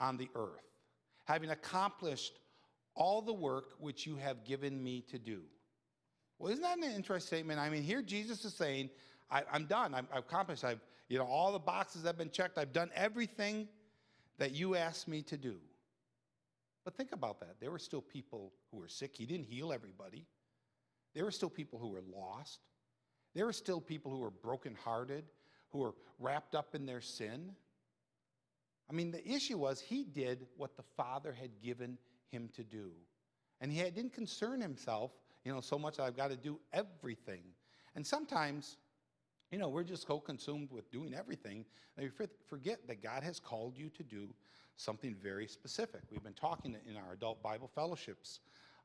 on 0.00 0.16
the 0.16 0.28
earth, 0.34 0.64
having 1.24 1.50
accomplished 1.50 2.40
all 2.94 3.22
the 3.22 3.32
work 3.32 3.74
which 3.78 4.06
you 4.06 4.16
have 4.16 4.44
given 4.44 4.82
me 4.82 5.02
to 5.10 5.18
do. 5.18 5.42
Well, 6.38 6.50
isn't 6.52 6.62
that 6.62 6.78
an 6.78 6.84
interesting 6.94 7.26
statement? 7.26 7.60
I 7.60 7.68
mean, 7.68 7.82
here 7.82 8.02
Jesus 8.02 8.44
is 8.44 8.54
saying, 8.54 8.90
I, 9.30 9.42
am 9.52 9.66
done. 9.66 9.94
i 9.94 9.98
have 9.98 10.06
accomplished. 10.14 10.64
I've, 10.64 10.80
you 11.08 11.18
know, 11.18 11.26
all 11.26 11.52
the 11.52 11.58
boxes 11.58 12.04
have 12.04 12.16
been 12.16 12.30
checked. 12.30 12.58
I've 12.58 12.72
done 12.72 12.90
everything 12.94 13.68
that 14.38 14.52
you 14.52 14.74
asked 14.74 15.06
me 15.08 15.22
to 15.22 15.36
do. 15.36 15.56
But 16.84 16.96
think 16.96 17.12
about 17.12 17.40
that. 17.40 17.56
There 17.60 17.70
were 17.70 17.78
still 17.78 18.00
people 18.00 18.52
who 18.70 18.78
were 18.78 18.88
sick. 18.88 19.14
He 19.16 19.26
didn't 19.26 19.46
heal 19.46 19.72
everybody. 19.72 20.26
There 21.14 21.24
were 21.24 21.30
still 21.30 21.50
people 21.50 21.78
who 21.78 21.88
were 21.88 22.02
lost. 22.14 22.60
There 23.34 23.46
were 23.46 23.52
still 23.52 23.80
people 23.80 24.10
who 24.10 24.18
were 24.18 24.30
brokenhearted, 24.30 25.24
who 25.70 25.78
were 25.78 25.94
wrapped 26.18 26.54
up 26.54 26.74
in 26.74 26.86
their 26.86 27.00
sin. 27.00 27.52
I 28.90 28.94
mean, 28.94 29.10
the 29.10 29.26
issue 29.28 29.58
was 29.58 29.80
he 29.80 30.04
did 30.04 30.46
what 30.56 30.76
the 30.76 30.82
Father 30.96 31.32
had 31.32 31.60
given 31.62 31.98
him 32.30 32.48
to 32.54 32.64
do. 32.64 32.92
And 33.60 33.70
he 33.70 33.82
didn't 33.82 34.12
concern 34.12 34.60
himself, 34.60 35.10
you 35.44 35.52
know, 35.52 35.60
so 35.60 35.78
much 35.78 35.98
I've 35.98 36.16
got 36.16 36.30
to 36.30 36.36
do 36.36 36.58
everything. 36.72 37.42
And 37.94 38.06
sometimes 38.06 38.78
you 39.50 39.58
know, 39.58 39.68
we're 39.68 39.84
just 39.84 40.06
so 40.06 40.20
consumed 40.20 40.70
with 40.70 40.90
doing 40.90 41.14
everything 41.14 41.64
that 41.96 42.04
we 42.04 42.26
forget 42.46 42.86
that 42.86 43.02
God 43.02 43.22
has 43.22 43.40
called 43.40 43.78
you 43.78 43.88
to 43.90 44.02
do 44.02 44.28
something 44.78 45.14
very 45.20 45.46
specific. 45.46 46.02
We've 46.10 46.22
been 46.22 46.32
talking 46.32 46.76
in 46.88 46.96
our 46.96 47.12
adult 47.12 47.42
Bible 47.42 47.68
fellowships 47.74 48.40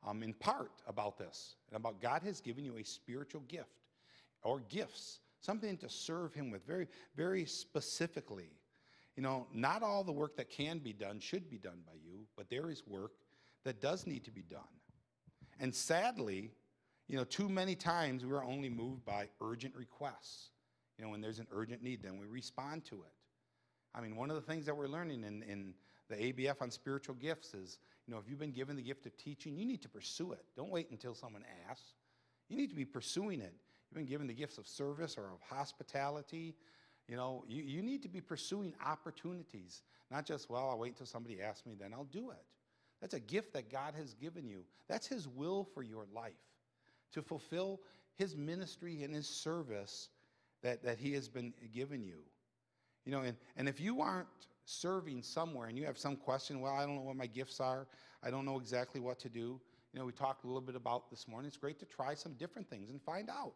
um, 0.06 0.22
in 0.22 0.34
part 0.34 0.82
about 0.86 1.16
this 1.16 1.54
and 1.70 1.76
about 1.76 2.02
God 2.02 2.22
has 2.24 2.40
given 2.40 2.64
you 2.64 2.76
a 2.76 2.82
spiritual 2.84 3.42
gift 3.42 3.84
or 4.42 4.60
gifts, 4.68 5.20
something 5.40 5.76
to 5.78 5.88
serve 5.88 6.34
Him 6.34 6.50
with 6.50 6.66
very, 6.66 6.88
very 7.16 7.46
specifically. 7.46 8.50
You 9.16 9.22
know, 9.22 9.46
not 9.54 9.82
all 9.82 10.02
the 10.02 10.12
work 10.12 10.36
that 10.36 10.50
can 10.50 10.78
be 10.78 10.92
done 10.92 11.20
should 11.20 11.48
be 11.48 11.58
done 11.58 11.78
by 11.86 11.94
you, 12.04 12.26
but 12.36 12.50
there 12.50 12.70
is 12.70 12.82
work 12.86 13.12
that 13.64 13.80
does 13.80 14.06
need 14.06 14.24
to 14.24 14.32
be 14.32 14.42
done. 14.42 14.60
And 15.60 15.72
sadly, 15.72 16.50
you 17.06 17.16
know, 17.16 17.24
too 17.24 17.48
many 17.48 17.76
times 17.76 18.26
we're 18.26 18.44
only 18.44 18.68
moved 18.68 19.04
by 19.04 19.28
urgent 19.40 19.76
requests. 19.76 20.50
You 20.98 21.04
know, 21.04 21.10
when 21.12 21.20
there's 21.20 21.38
an 21.38 21.46
urgent 21.52 21.82
need, 21.82 22.02
then 22.02 22.18
we 22.18 22.26
respond 22.26 22.84
to 22.86 22.96
it. 22.96 23.12
I 23.94 24.00
mean, 24.00 24.16
one 24.16 24.30
of 24.30 24.36
the 24.36 24.42
things 24.42 24.66
that 24.66 24.76
we're 24.76 24.88
learning 24.88 25.22
in, 25.22 25.42
in 25.44 25.74
the 26.08 26.16
ABF 26.16 26.60
on 26.60 26.70
spiritual 26.70 27.14
gifts 27.14 27.54
is, 27.54 27.78
you 28.06 28.12
know, 28.12 28.20
if 28.20 28.28
you've 28.28 28.38
been 28.38 28.52
given 28.52 28.76
the 28.76 28.82
gift 28.82 29.06
of 29.06 29.16
teaching, 29.16 29.56
you 29.56 29.64
need 29.64 29.82
to 29.82 29.88
pursue 29.88 30.32
it. 30.32 30.44
Don't 30.56 30.70
wait 30.70 30.90
until 30.90 31.14
someone 31.14 31.44
asks. 31.70 31.94
You 32.48 32.56
need 32.56 32.68
to 32.70 32.76
be 32.76 32.84
pursuing 32.84 33.40
it. 33.40 33.54
You've 33.90 33.96
been 33.96 34.06
given 34.06 34.26
the 34.26 34.34
gifts 34.34 34.58
of 34.58 34.66
service 34.66 35.16
or 35.16 35.24
of 35.24 35.40
hospitality. 35.48 36.54
You 37.08 37.16
know, 37.16 37.44
you, 37.48 37.62
you 37.62 37.82
need 37.82 38.02
to 38.02 38.08
be 38.08 38.20
pursuing 38.20 38.74
opportunities, 38.84 39.82
not 40.10 40.26
just, 40.26 40.50
well, 40.50 40.68
I'll 40.70 40.78
wait 40.78 40.92
until 40.92 41.06
somebody 41.06 41.40
asks 41.40 41.66
me, 41.66 41.74
then 41.78 41.92
I'll 41.92 42.04
do 42.04 42.30
it. 42.30 42.44
That's 43.00 43.14
a 43.14 43.20
gift 43.20 43.52
that 43.54 43.70
God 43.70 43.94
has 43.98 44.14
given 44.14 44.48
you. 44.48 44.64
That's 44.88 45.06
His 45.06 45.28
will 45.28 45.64
for 45.64 45.82
your 45.82 46.06
life 46.14 46.32
to 47.12 47.22
fulfill 47.22 47.80
His 48.16 48.36
ministry 48.36 49.02
and 49.02 49.14
His 49.14 49.28
service 49.28 50.08
that, 50.62 50.82
that 50.84 50.98
He 50.98 51.12
has 51.12 51.28
been 51.28 51.52
given 51.72 52.02
you. 52.02 52.20
You 53.04 53.12
know, 53.12 53.20
and, 53.20 53.36
and 53.56 53.68
if 53.68 53.80
you 53.80 54.00
aren't 54.00 54.28
serving 54.64 55.22
somewhere 55.22 55.68
and 55.68 55.78
you 55.78 55.84
have 55.84 55.98
some 55.98 56.16
question, 56.16 56.60
well, 56.60 56.74
I 56.74 56.86
don't 56.86 56.96
know 56.96 57.02
what 57.02 57.16
my 57.16 57.26
gifts 57.26 57.60
are, 57.60 57.86
I 58.22 58.30
don't 58.30 58.44
know 58.44 58.58
exactly 58.58 59.00
what 59.00 59.18
to 59.20 59.28
do. 59.28 59.60
You 59.92 60.00
know, 60.00 60.06
we 60.06 60.12
talked 60.12 60.44
a 60.44 60.46
little 60.46 60.60
bit 60.60 60.74
about 60.74 61.08
this 61.10 61.28
morning. 61.28 61.46
It's 61.46 61.56
great 61.56 61.78
to 61.78 61.86
try 61.86 62.14
some 62.14 62.32
different 62.34 62.68
things 62.68 62.90
and 62.90 63.00
find 63.00 63.30
out 63.30 63.54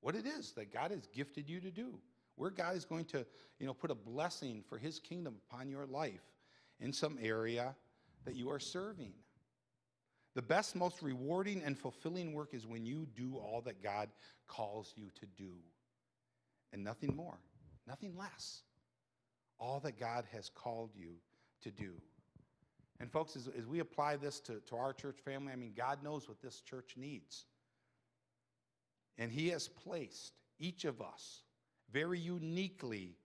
what 0.00 0.14
it 0.14 0.26
is 0.26 0.52
that 0.52 0.72
God 0.72 0.90
has 0.90 1.06
gifted 1.06 1.48
you 1.48 1.60
to 1.60 1.70
do. 1.70 1.98
Where 2.36 2.50
God 2.50 2.76
is 2.76 2.84
going 2.84 3.06
to, 3.06 3.26
you 3.58 3.66
know, 3.66 3.74
put 3.74 3.90
a 3.90 3.96
blessing 3.96 4.62
for 4.68 4.78
his 4.78 5.00
kingdom 5.00 5.36
upon 5.50 5.68
your 5.68 5.86
life 5.86 6.22
in 6.78 6.92
some 6.92 7.18
area 7.20 7.74
that 8.24 8.36
you 8.36 8.48
are 8.50 8.60
serving. 8.60 9.12
The 10.36 10.42
best, 10.42 10.76
most 10.76 11.02
rewarding, 11.02 11.62
and 11.64 11.76
fulfilling 11.76 12.32
work 12.32 12.54
is 12.54 12.64
when 12.64 12.86
you 12.86 13.08
do 13.16 13.36
all 13.36 13.60
that 13.62 13.82
God 13.82 14.08
calls 14.46 14.92
you 14.94 15.08
to 15.18 15.26
do 15.36 15.50
and 16.72 16.84
nothing 16.84 17.16
more, 17.16 17.38
nothing 17.88 18.16
less. 18.16 18.62
All 19.58 19.80
that 19.80 19.98
God 19.98 20.24
has 20.32 20.48
called 20.48 20.90
you 20.94 21.14
to 21.62 21.70
do. 21.70 21.92
And, 23.00 23.10
folks, 23.10 23.36
as, 23.36 23.48
as 23.56 23.66
we 23.66 23.80
apply 23.80 24.16
this 24.16 24.40
to, 24.40 24.60
to 24.68 24.76
our 24.76 24.92
church 24.92 25.18
family, 25.24 25.52
I 25.52 25.56
mean, 25.56 25.72
God 25.76 26.02
knows 26.02 26.28
what 26.28 26.40
this 26.40 26.60
church 26.60 26.94
needs. 26.96 27.44
And 29.18 29.30
He 29.30 29.48
has 29.48 29.68
placed 29.68 30.34
each 30.58 30.84
of 30.84 31.00
us 31.00 31.42
very 31.92 32.18
uniquely 32.18 33.16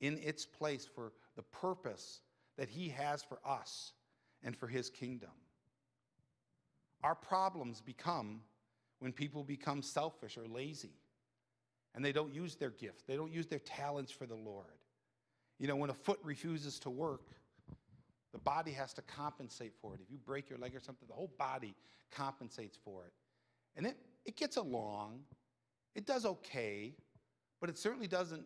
in 0.00 0.18
its 0.22 0.44
place 0.44 0.86
for 0.86 1.12
the 1.36 1.42
purpose 1.42 2.20
that 2.56 2.68
He 2.68 2.88
has 2.90 3.22
for 3.22 3.38
us 3.44 3.92
and 4.42 4.56
for 4.56 4.66
His 4.66 4.90
kingdom. 4.90 5.30
Our 7.02 7.14
problems 7.14 7.80
become 7.80 8.40
when 8.98 9.12
people 9.12 9.44
become 9.44 9.82
selfish 9.82 10.38
or 10.38 10.46
lazy 10.46 10.96
and 11.94 12.04
they 12.04 12.12
don't 12.12 12.32
use 12.32 12.56
their 12.56 12.70
gift, 12.70 13.06
they 13.06 13.16
don't 13.16 13.32
use 13.32 13.46
their 13.46 13.58
talents 13.58 14.10
for 14.10 14.26
the 14.26 14.34
Lord. 14.34 14.66
You 15.58 15.68
know, 15.68 15.76
when 15.76 15.90
a 15.90 15.94
foot 15.94 16.18
refuses 16.22 16.78
to 16.80 16.90
work, 16.90 17.22
the 18.32 18.38
body 18.38 18.72
has 18.72 18.92
to 18.94 19.02
compensate 19.02 19.74
for 19.80 19.94
it. 19.94 20.00
If 20.02 20.10
you 20.10 20.18
break 20.18 20.50
your 20.50 20.58
leg 20.58 20.74
or 20.74 20.80
something, 20.80 21.06
the 21.08 21.14
whole 21.14 21.32
body 21.38 21.74
compensates 22.10 22.76
for 22.84 23.04
it. 23.04 23.12
And 23.76 23.86
it, 23.86 23.96
it 24.24 24.36
gets 24.36 24.56
along, 24.56 25.20
it 25.94 26.06
does 26.06 26.26
okay, 26.26 26.94
but 27.60 27.70
it 27.70 27.78
certainly 27.78 28.08
doesn't 28.08 28.44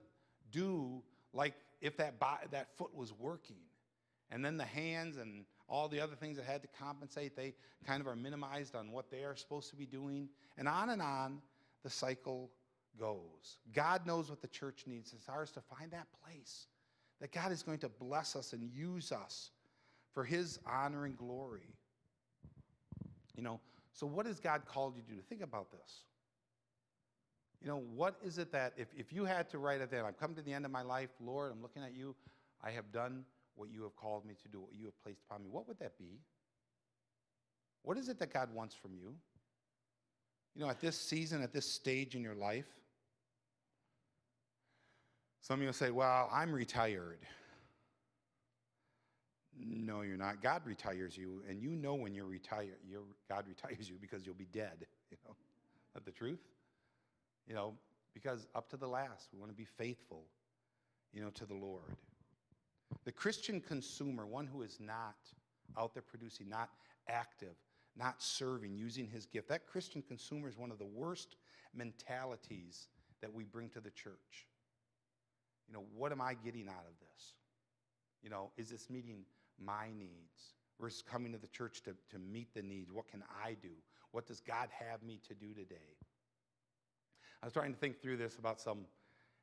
do 0.51 1.03
like 1.33 1.55
if 1.81 1.97
that, 1.97 2.21
that 2.51 2.77
foot 2.77 2.95
was 2.95 3.13
working. 3.13 3.57
And 4.31 4.45
then 4.45 4.57
the 4.57 4.65
hands 4.65 5.17
and 5.17 5.45
all 5.69 5.89
the 5.89 6.01
other 6.01 6.15
things 6.15 6.37
that 6.37 6.45
had 6.45 6.63
to 6.63 6.69
compensate, 6.79 7.37
they 7.37 7.55
kind 7.87 8.01
of 8.01 8.07
are 8.07 8.17
minimized 8.17 8.75
on 8.75 8.91
what 8.91 9.11
they 9.11 9.25
are 9.25 9.37
supposed 9.37 9.71
to 9.71 9.77
be 9.77 9.87
doing. 9.87 10.29
And 10.57 10.69
on 10.69 10.91
and 10.91 11.01
on, 11.01 11.41
the 11.83 11.91
cycle 11.91 12.51
goes. 12.99 13.59
God 13.73 14.07
knows 14.07 14.29
what 14.29 14.43
the 14.43 14.49
church 14.49 14.85
needs. 14.87 15.13
It's 15.15 15.29
ours 15.29 15.51
to 15.53 15.61
find 15.61 15.91
that 15.93 16.09
place 16.25 16.67
that 17.21 17.33
God 17.33 17.53
is 17.53 17.63
going 17.63 17.79
to 17.79 17.89
bless 17.89 18.37
us 18.37 18.53
and 18.53 18.63
use 18.63 19.13
us 19.13 19.51
for 20.13 20.25
his 20.25 20.59
honor 20.67 21.05
and 21.05 21.17
glory. 21.17 21.75
You 23.37 23.43
know, 23.43 23.61
so 23.93 24.07
what 24.07 24.27
has 24.27 24.41
God 24.41 24.63
called 24.67 24.97
you 24.97 25.03
to 25.03 25.09
do? 25.09 25.21
Think 25.29 25.43
about 25.43 25.71
this. 25.71 26.03
You 27.61 27.69
know, 27.69 27.83
what 27.95 28.17
is 28.25 28.39
it 28.39 28.53
that, 28.53 28.73
if, 28.77 28.89
if 28.97 29.13
you 29.13 29.25
had 29.25 29.49
to 29.51 29.59
write 29.59 29.81
it 29.81 29.91
down, 29.91 30.05
I've 30.07 30.19
come 30.19 30.35
to 30.35 30.43
the 30.43 30.53
end 30.53 30.65
of 30.65 30.71
my 30.71 30.83
life, 30.83 31.11
Lord, 31.21 31.51
I'm 31.53 31.61
looking 31.61 31.83
at 31.83 31.93
you, 31.93 32.15
I 32.63 32.71
have 32.71 32.93
done 32.93 33.25
what 33.57 33.71
you 33.71 33.83
have 33.83 33.97
called 33.97 34.25
me 34.25 34.35
to 34.43 34.49
do, 34.49 34.61
what 34.61 34.75
you 34.75 34.85
have 34.85 35.03
placed 35.03 35.23
upon 35.29 35.43
me, 35.43 35.49
what 35.51 35.67
would 35.67 35.79
that 35.81 35.99
be? 35.99 36.21
What 37.83 37.97
is 37.97 38.09
it 38.09 38.19
that 38.21 38.33
God 38.33 38.55
wants 38.55 38.75
from 38.77 38.95
you? 38.95 39.15
You 40.55 40.63
know, 40.63 40.71
at 40.71 40.81
this 40.81 40.97
season, 40.97 41.43
at 41.43 41.53
this 41.53 41.67
stage 41.67 42.15
in 42.15 42.23
your 42.23 42.35
life, 42.35 42.78
some 45.41 45.61
of 45.61 45.67
you 45.67 45.73
say, 45.73 45.91
Well, 45.91 46.29
I'm 46.33 46.53
retired. 46.53 47.21
No, 49.61 50.03
you're 50.03 50.17
not. 50.17 50.41
God 50.41 50.63
retires 50.65 51.17
you, 51.17 51.43
and 51.49 51.61
you 51.61 51.71
know 51.71 51.95
when 51.95 52.15
you're 52.15 52.27
retired. 52.27 52.79
You're, 52.89 53.03
God 53.29 53.45
retires 53.49 53.89
you 53.89 53.97
because 54.01 54.25
you'll 54.25 54.35
be 54.35 54.49
dead. 54.53 54.87
You 55.11 55.17
know, 55.25 55.35
that 55.95 56.05
the 56.05 56.11
truth. 56.11 56.41
You 57.47 57.55
know, 57.55 57.73
because 58.13 58.47
up 58.55 58.69
to 58.69 58.77
the 58.77 58.87
last, 58.87 59.31
we 59.33 59.39
want 59.39 59.51
to 59.51 59.57
be 59.57 59.65
faithful. 59.65 60.25
You 61.15 61.23
know, 61.23 61.31
to 61.31 61.47
the 61.47 61.55
Lord. 61.55 61.97
The 63.07 63.13
Christian 63.13 63.59
consumer, 63.59 64.27
one 64.27 64.47
who 64.47 64.61
is 64.61 64.77
not 64.81 65.17
out 65.79 65.95
there 65.95 66.03
producing, 66.03 66.51
not 66.51 66.69
active, 67.09 67.55
not 67.97 68.23
serving, 68.23 68.77
using 68.77 69.07
his 69.07 69.25
gift, 69.25 69.49
that 69.49 69.67
Christian 69.67 70.03
consumer 70.03 70.47
is 70.47 70.59
one 70.59 70.71
of 70.71 70.79
the 70.79 70.85
worst 70.85 71.37
mentalities 71.75 72.89
that 73.23 73.33
we 73.33 73.45
bring 73.45 73.71
to 73.71 73.81
the 73.81 73.91
church. 73.91 74.47
You 75.69 75.75
know, 75.75 75.85
what 75.95 76.13
am 76.13 76.21
I 76.21 76.35
getting 76.35 76.69
out 76.69 76.87
of 76.89 76.95
this? 77.01 77.35
You 78.23 78.31
know, 78.31 78.51
is 78.57 78.71
this 78.71 78.89
meeting 78.89 79.25
my 79.63 79.89
needs 79.97 80.55
versus 80.81 81.03
coming 81.03 81.33
to 81.33 81.39
the 81.39 81.49
church 81.49 81.83
to, 81.83 81.95
to 82.11 82.19
meet 82.19 82.55
the 82.55 82.63
needs? 82.63 82.93
What 82.93 83.09
can 83.09 83.23
I 83.45 83.57
do? 83.61 83.71
What 84.13 84.27
does 84.27 84.41
God 84.41 84.69
have 84.89 85.03
me 85.03 85.21
to 85.29 85.35
do 85.35 85.53
today? 85.53 85.97
I 87.43 87.47
was 87.47 87.53
trying 87.53 87.73
to 87.73 87.79
think 87.79 88.01
through 88.01 88.17
this 88.17 88.37
about 88.37 88.61
some 88.61 88.87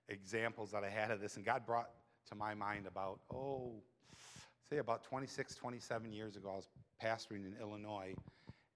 examples 0.10 0.72
that 0.72 0.84
I 0.84 0.90
had 0.90 1.12
of 1.12 1.22
this, 1.22 1.38
and 1.38 1.46
God 1.46 1.66
brought 1.66 1.90
to 2.30 2.36
my 2.36 2.54
mind 2.54 2.88
about, 2.88 3.20
oh, 3.34 3.74
say 4.70 4.78
about 4.78 5.04
26, 5.04 5.56
27 5.56 6.12
years 6.12 6.36
ago, 6.36 6.50
I 6.52 6.56
was 6.56 6.70
pastoring 7.02 7.46
in 7.46 7.56
Illinois, 7.62 8.16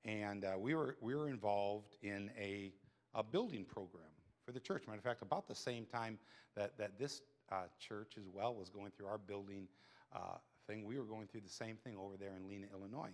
and 0.05 0.45
uh, 0.45 0.53
we, 0.57 0.75
were, 0.75 0.95
we 1.01 1.15
were 1.15 1.29
involved 1.29 1.95
in 2.01 2.29
a, 2.39 2.71
a 3.15 3.23
building 3.23 3.65
program 3.65 4.03
for 4.45 4.51
the 4.51 4.59
church. 4.59 4.83
Matter 4.87 4.99
of 4.99 5.03
fact, 5.03 5.21
about 5.21 5.47
the 5.47 5.55
same 5.55 5.85
time 5.85 6.17
that, 6.55 6.77
that 6.77 6.97
this 6.97 7.21
uh, 7.51 7.63
church 7.79 8.13
as 8.17 8.25
well 8.31 8.53
was 8.53 8.69
going 8.69 8.91
through 8.95 9.07
our 9.07 9.17
building 9.17 9.67
uh, 10.15 10.37
thing, 10.67 10.85
we 10.85 10.97
were 10.97 11.05
going 11.05 11.27
through 11.27 11.41
the 11.41 11.49
same 11.49 11.75
thing 11.77 11.95
over 11.97 12.17
there 12.17 12.33
in 12.35 12.47
Lena, 12.47 12.67
Illinois. 12.73 13.13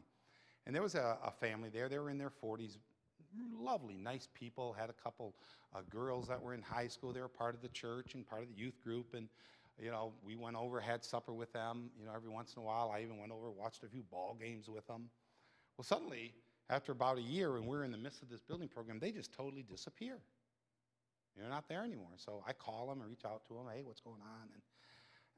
And 0.66 0.76
there 0.76 0.82
was 0.82 0.96
a, 0.96 1.18
a 1.24 1.32
family 1.32 1.70
there, 1.70 1.90
they 1.90 2.00
were 2.00 2.10
in 2.10 2.18
their 2.18 2.32
40s, 2.44 2.78
lovely, 3.60 3.96
nice 3.96 4.28
people, 4.34 4.74
had 4.74 4.90
a 4.90 4.94
couple 4.94 5.36
uh, 5.76 5.80
girls 5.90 6.28
that 6.28 6.42
were 6.42 6.54
in 6.54 6.62
high 6.62 6.88
school. 6.88 7.14
They 7.14 7.22
were 7.22 7.28
part 7.28 7.56
of 7.56 7.62
the 7.62 7.70
church 7.70 8.16
and 8.16 8.26
part 8.26 8.42
of 8.42 8.48
the 8.48 8.56
youth 8.56 8.82
group. 8.84 9.14
And, 9.14 9.28
you 9.82 9.92
know, 9.92 10.14
we 10.24 10.36
went 10.36 10.56
over, 10.56 10.80
had 10.80 11.04
supper 11.04 11.34
with 11.34 11.52
them. 11.54 11.90
You 12.00 12.06
know, 12.06 12.14
every 12.16 12.30
once 12.30 12.54
in 12.56 12.62
a 12.62 12.66
while, 12.66 12.92
I 12.96 13.02
even 13.02 13.18
went 13.18 13.32
over, 13.32 13.52
watched 13.52 13.84
a 13.84 13.88
few 13.88 14.04
ball 14.04 14.38
games 14.40 14.70
with 14.70 14.88
them. 14.88 15.10
Well, 15.78 15.86
suddenly, 15.86 16.34
after 16.70 16.92
about 16.92 17.18
a 17.18 17.22
year, 17.22 17.58
and 17.58 17.68
we're 17.68 17.84
in 17.84 17.92
the 17.92 17.98
midst 17.98 18.22
of 18.22 18.30
this 18.30 18.42
building 18.42 18.68
program, 18.68 19.00
they 19.00 19.12
just 19.12 19.34
totally 19.34 19.64
disappear. 19.64 20.20
They're 21.38 21.50
not 21.50 21.68
there 21.68 21.84
anymore. 21.84 22.16
So 22.18 22.44
I 22.48 22.54
call 22.54 22.88
them 22.88 23.02
and 23.02 23.10
reach 23.10 23.26
out 23.26 23.46
to 23.48 23.54
them. 23.54 23.66
Hey, 23.74 23.82
what's 23.84 24.02
going 24.02 24.22
on? 24.22 24.50
And 24.54 24.62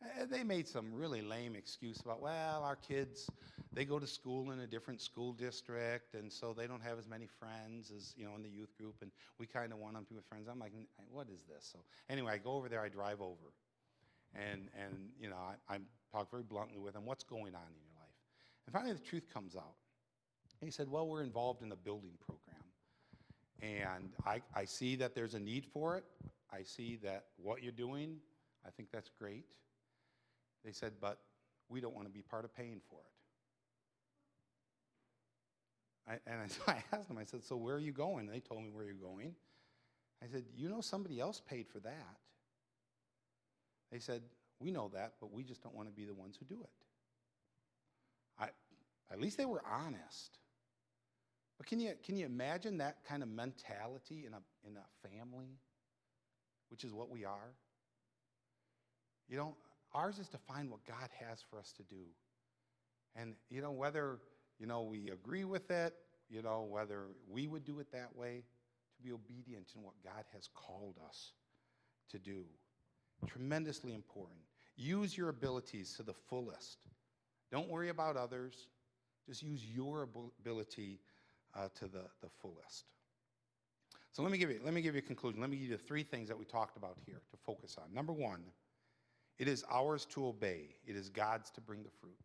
Eh, 0.04 0.26
they 0.30 0.44
made 0.44 0.68
some 0.68 0.94
really 0.94 1.22
lame 1.22 1.56
excuse 1.56 2.00
about, 2.02 2.22
well, 2.22 2.64
our 2.64 2.76
kids, 2.76 3.30
they 3.74 3.84
go 3.84 3.98
to 3.98 4.06
school 4.06 4.52
in 4.52 4.60
a 4.60 4.68
different 4.68 5.02
school 5.02 5.34
district, 5.34 6.14
and 6.14 6.32
so 6.32 6.54
they 6.54 6.68
don't 6.68 6.82
have 6.84 7.00
as 7.00 7.08
many 7.08 7.28
friends 7.40 7.92
as, 7.96 8.14
you 8.16 8.26
know, 8.26 8.36
in 8.36 8.44
the 8.44 8.50
youth 8.50 8.76
group, 8.78 8.96
and 9.02 9.12
we 9.40 9.48
kind 9.48 9.72
of 9.72 9.80
want 9.80 9.96
them 9.96 10.06
to 10.06 10.14
be 10.14 10.20
friends. 10.30 10.48
I'm 10.50 10.60
like, 10.60 10.74
what 11.12 11.28
is 11.34 11.44
this? 11.44 11.68
So 11.72 11.80
anyway, 12.10 12.34
I 12.34 12.38
go 12.38 12.52
over 12.52 12.70
there, 12.70 12.82
I 12.82 12.90
drive 12.90 13.22
over, 13.22 13.54
and, 14.36 14.70
and 14.80 15.10
you 15.20 15.30
know, 15.30 15.38
I, 15.38 15.76
I 15.76 15.80
talk 16.12 16.30
very 16.30 16.44
bluntly 16.44 16.78
with 16.78 16.94
them, 16.94 17.06
what's 17.06 17.24
going 17.24 17.56
on 17.56 17.68
in 17.68 17.82
your 17.82 17.96
life? 17.96 18.16
And 18.68 18.74
finally, 18.74 18.94
the 18.94 19.00
truth 19.00 19.28
comes 19.34 19.56
out. 19.56 19.76
And 20.62 20.68
he 20.68 20.72
said, 20.72 20.90
well, 20.90 21.08
we're 21.08 21.24
involved 21.24 21.64
in 21.64 21.72
a 21.72 21.76
building 21.76 22.18
program, 22.26 22.47
and 23.62 24.12
I, 24.26 24.41
I 24.56 24.65
see 24.65 24.96
that 24.98 25.15
there's 25.15 25.34
a 25.34 25.39
need 25.39 25.65
for 25.65 25.98
it. 25.98 26.04
I 26.52 26.63
see 26.63 26.98
that 27.04 27.26
what 27.38 27.63
you're 27.63 27.72
doing, 27.72 28.17
I 28.65 28.70
think 28.70 28.89
that's 28.91 29.10
great. 29.10 29.46
They 30.63 30.72
said, 30.72 30.93
but 31.02 31.20
we 31.70 31.82
don't 31.82 31.96
want 31.96 32.08
to 32.08 32.13
be 32.13 32.22
part 32.22 32.46
of 32.46 32.56
paying 32.56 32.82
for 32.89 33.00
it. 33.00 33.06
I, 36.26 36.32
and 36.32 36.52
so 36.52 36.62
I 36.67 36.84
asked 36.91 37.08
them, 37.08 37.17
I 37.17 37.26
said, 37.26 37.43
so 37.43 37.56
where 37.56 37.76
are 37.76 37.80
you 37.80 37.91
going? 37.91 38.28
They 38.28 38.39
told 38.39 38.63
me 38.63 38.70
where 38.72 38.86
you're 38.86 38.93
going. 38.93 39.34
I 40.24 40.28
said, 40.28 40.46
you 40.56 40.70
know 40.70 40.82
somebody 40.82 41.20
else 41.20 41.41
paid 41.48 41.67
for 41.67 41.80
that. 41.80 42.17
They 43.91 44.00
said, 44.00 44.22
we 44.60 44.72
know 44.72 44.89
that, 44.93 45.13
but 45.20 45.32
we 45.32 45.43
just 45.43 45.62
don't 45.62 45.76
want 45.76 45.88
to 45.88 45.93
be 45.93 46.06
the 46.06 46.13
ones 46.13 46.38
who 46.38 46.46
do 46.46 46.62
it. 46.62 46.70
I, 48.39 48.50
at 49.12 49.22
least 49.22 49.38
they 49.38 49.46
were 49.46 49.62
honest. 49.65 50.39
But 51.58 51.67
can 51.67 51.80
you, 51.80 51.93
can 52.04 52.15
you 52.15 52.26
imagine 52.26 52.78
that 52.78 52.98
kind 53.08 53.24
of 53.24 53.30
mentality 53.30 54.26
in 54.28 54.34
a, 54.34 54.41
in 54.67 54.78
a 54.78 55.08
family, 55.08 55.58
which 56.70 56.84
is 56.84 56.93
what 56.93 57.10
we 57.10 57.26
are? 57.26 57.54
You 59.28 59.38
know, 59.38 59.56
Ours 59.93 60.20
is 60.20 60.28
to 60.30 60.38
find 60.38 60.70
what 60.70 60.86
God 60.86 61.10
has 61.28 61.41
for 61.50 61.58
us 61.58 61.74
to 61.78 61.84
do. 61.84 62.06
And, 63.15 63.36
you 63.50 63.62
know, 63.62 63.72
whether, 63.72 64.20
you 64.60 64.67
know, 64.67 64.84
we 64.84 65.10
agree 65.10 65.43
with 65.43 65.72
it, 65.72 65.93
you 66.30 66.41
know, 66.41 66.67
whether 66.70 67.06
we 67.30 67.48
would 67.48 67.63
do 67.63 67.80
it 67.80 67.91
that 67.91 68.15
way, 68.15 68.43
to 68.96 69.02
be 69.02 69.12
obedient 69.12 69.72
in 69.76 69.82
what 69.82 69.96
God 70.04 70.26
has 70.34 70.50
called 70.54 70.96
us 71.08 71.32
to 72.12 72.20
do. 72.20 72.43
Tremendously 73.26 73.93
important. 73.93 74.39
Use 74.76 75.17
your 75.17 75.30
abilities 75.30 75.93
to 75.93 76.04
the 76.04 76.13
fullest. 76.13 76.86
Don't 77.52 77.70
worry 77.70 77.89
about 77.89 78.17
others. 78.17 78.67
Just 79.26 79.41
use 79.41 79.65
your 79.65 80.04
ability 80.04 81.00
uh, 81.56 81.68
to 81.76 81.86
the, 81.86 82.04
the 82.22 82.30
fullest. 82.42 82.86
So 84.12 84.24
let 84.24 84.32
me 84.32 84.38
give 84.38 84.50
you 84.50 84.60
let 84.64 84.74
me 84.74 84.82
give 84.82 84.96
you 84.96 85.00
a 85.00 85.04
conclusion. 85.04 85.40
Let 85.42 85.50
me 85.50 85.58
give 85.58 85.70
you 85.70 85.78
the 85.78 85.84
three 85.84 86.04
things 86.04 86.28
that 86.28 86.38
we 86.38 86.46
talked 86.46 86.76
about 86.76 86.98
here 87.06 87.22
to 87.30 87.38
focus 87.46 87.78
on. 87.78 87.94
Number 87.94 88.14
one, 88.14 88.42
it 89.38 89.48
is 89.48 89.64
ours 89.72 90.06
to 90.12 90.28
obey, 90.28 90.76
it 90.86 90.96
is 90.96 91.10
God's 91.10 91.52
to 91.52 91.62
bring 91.62 91.84
the 91.84 91.92
fruit. 92.02 92.18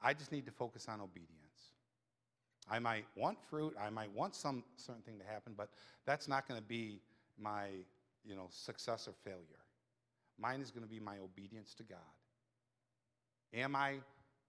I 0.00 0.14
just 0.14 0.30
need 0.30 0.46
to 0.46 0.52
focus 0.52 0.86
on 0.88 1.00
obedience. 1.00 1.72
I 2.70 2.78
might 2.78 3.04
want 3.16 3.38
fruit, 3.48 3.74
I 3.80 3.90
might 3.90 4.12
want 4.12 4.34
some 4.34 4.64
certain 4.76 5.02
thing 5.02 5.18
to 5.18 5.24
happen, 5.24 5.54
but 5.56 5.68
that's 6.04 6.28
not 6.28 6.48
going 6.48 6.60
to 6.60 6.66
be 6.66 7.00
my, 7.38 7.68
you 8.24 8.34
know, 8.34 8.46
success 8.50 9.08
or 9.08 9.14
failure. 9.24 9.62
Mine 10.38 10.60
is 10.60 10.70
going 10.70 10.82
to 10.82 10.88
be 10.88 11.00
my 11.00 11.18
obedience 11.18 11.74
to 11.74 11.82
God. 11.82 11.98
Am 13.54 13.74
I 13.74 13.94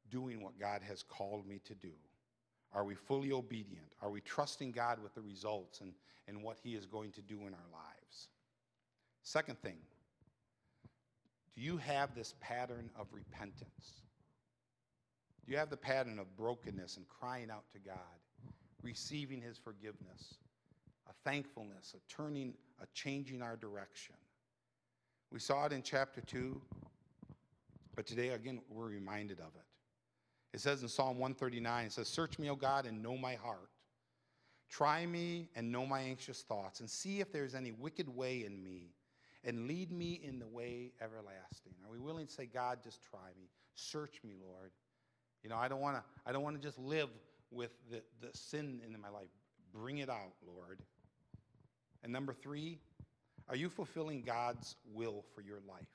doing 0.09 0.41
what 0.41 0.59
God 0.59 0.81
has 0.87 1.03
called 1.03 1.47
me 1.47 1.59
to 1.65 1.75
do? 1.75 1.91
Are 2.77 2.83
we 2.83 2.93
fully 2.93 3.31
obedient? 3.31 3.87
Are 4.03 4.11
we 4.11 4.21
trusting 4.21 4.71
God 4.71 5.01
with 5.01 5.15
the 5.15 5.21
results 5.21 5.81
and, 5.81 5.93
and 6.27 6.43
what 6.43 6.59
He 6.61 6.75
is 6.75 6.85
going 6.85 7.11
to 7.13 7.21
do 7.21 7.39
in 7.47 7.53
our 7.55 7.69
lives? 7.73 8.27
Second 9.23 9.59
thing, 9.59 9.77
do 11.55 11.61
you 11.63 11.77
have 11.77 12.13
this 12.13 12.35
pattern 12.39 12.91
of 12.95 13.07
repentance? 13.11 14.03
Do 15.43 15.51
you 15.51 15.57
have 15.57 15.71
the 15.71 15.77
pattern 15.77 16.19
of 16.19 16.37
brokenness 16.37 16.97
and 16.97 17.07
crying 17.09 17.49
out 17.49 17.63
to 17.73 17.79
God, 17.79 17.95
receiving 18.83 19.41
His 19.41 19.57
forgiveness, 19.57 20.35
a 21.09 21.13
thankfulness, 21.27 21.95
a 21.95 22.13
turning, 22.13 22.53
a 22.79 22.85
changing 22.93 23.41
our 23.41 23.55
direction? 23.55 24.13
We 25.31 25.39
saw 25.39 25.65
it 25.65 25.73
in 25.73 25.81
chapter 25.81 26.21
2, 26.21 26.61
but 27.95 28.05
today, 28.05 28.29
again, 28.29 28.61
we're 28.69 28.85
reminded 28.85 29.39
of 29.39 29.47
it. 29.55 29.65
It 30.53 30.61
says 30.61 30.81
in 30.81 30.87
Psalm 30.87 31.19
139, 31.19 31.85
it 31.85 31.91
says, 31.91 32.07
Search 32.07 32.39
me, 32.39 32.49
O 32.49 32.55
God, 32.55 32.85
and 32.85 33.01
know 33.01 33.17
my 33.17 33.35
heart. 33.35 33.69
Try 34.69 35.05
me 35.05 35.49
and 35.55 35.71
know 35.71 35.85
my 35.85 36.01
anxious 36.01 36.41
thoughts, 36.41 36.79
and 36.79 36.89
see 36.89 37.19
if 37.19 37.31
there's 37.31 37.55
any 37.55 37.71
wicked 37.71 38.09
way 38.09 38.43
in 38.45 38.61
me, 38.61 38.93
and 39.43 39.67
lead 39.67 39.91
me 39.91 40.19
in 40.23 40.39
the 40.39 40.47
way 40.47 40.91
everlasting. 41.01 41.73
Are 41.85 41.91
we 41.91 41.99
willing 41.99 42.27
to 42.27 42.33
say, 42.33 42.45
God, 42.45 42.79
just 42.83 43.01
try 43.01 43.29
me? 43.39 43.47
Search 43.75 44.19
me, 44.23 44.33
Lord. 44.41 44.71
You 45.43 45.49
know, 45.49 45.55
I 45.57 45.67
don't 45.67 45.79
want 45.79 45.95
to 45.97 46.03
I 46.25 46.31
don't 46.31 46.43
want 46.43 46.59
to 46.59 46.61
just 46.61 46.79
live 46.79 47.09
with 47.51 47.71
the, 47.89 48.01
the 48.19 48.35
sin 48.35 48.81
in 48.85 48.99
my 48.99 49.09
life. 49.09 49.29
Bring 49.71 49.99
it 49.99 50.09
out, 50.09 50.33
Lord. 50.45 50.79
And 52.03 52.11
number 52.11 52.33
three, 52.33 52.79
are 53.47 53.55
you 53.55 53.69
fulfilling 53.69 54.23
God's 54.23 54.75
will 54.93 55.23
for 55.33 55.41
your 55.41 55.59
life? 55.67 55.87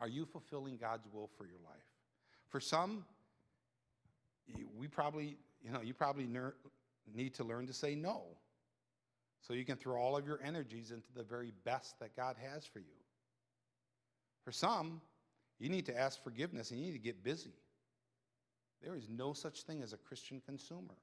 Are 0.00 0.08
you 0.08 0.24
fulfilling 0.24 0.76
God's 0.76 1.08
will 1.12 1.28
for 1.36 1.44
your 1.44 1.58
life? 1.64 1.89
For 2.50 2.60
some, 2.60 3.04
we 4.76 4.88
probably, 4.88 5.36
you 5.62 5.70
know, 5.70 5.80
you 5.80 5.94
probably 5.94 6.26
ner- 6.26 6.56
need 7.14 7.34
to 7.34 7.44
learn 7.44 7.66
to 7.66 7.72
say 7.72 7.94
no. 7.94 8.24
So 9.40 9.54
you 9.54 9.64
can 9.64 9.76
throw 9.76 9.96
all 9.96 10.16
of 10.16 10.26
your 10.26 10.40
energies 10.44 10.90
into 10.90 11.08
the 11.14 11.22
very 11.22 11.52
best 11.64 11.98
that 12.00 12.14
God 12.14 12.36
has 12.52 12.66
for 12.66 12.80
you. 12.80 13.00
For 14.44 14.52
some, 14.52 15.00
you 15.58 15.68
need 15.68 15.86
to 15.86 15.98
ask 15.98 16.22
forgiveness 16.22 16.70
and 16.70 16.80
you 16.80 16.86
need 16.86 16.92
to 16.92 16.98
get 16.98 17.22
busy. 17.22 17.54
There 18.82 18.96
is 18.96 19.08
no 19.08 19.32
such 19.32 19.62
thing 19.62 19.82
as 19.82 19.92
a 19.92 19.96
Christian 19.96 20.42
consumer. 20.44 20.96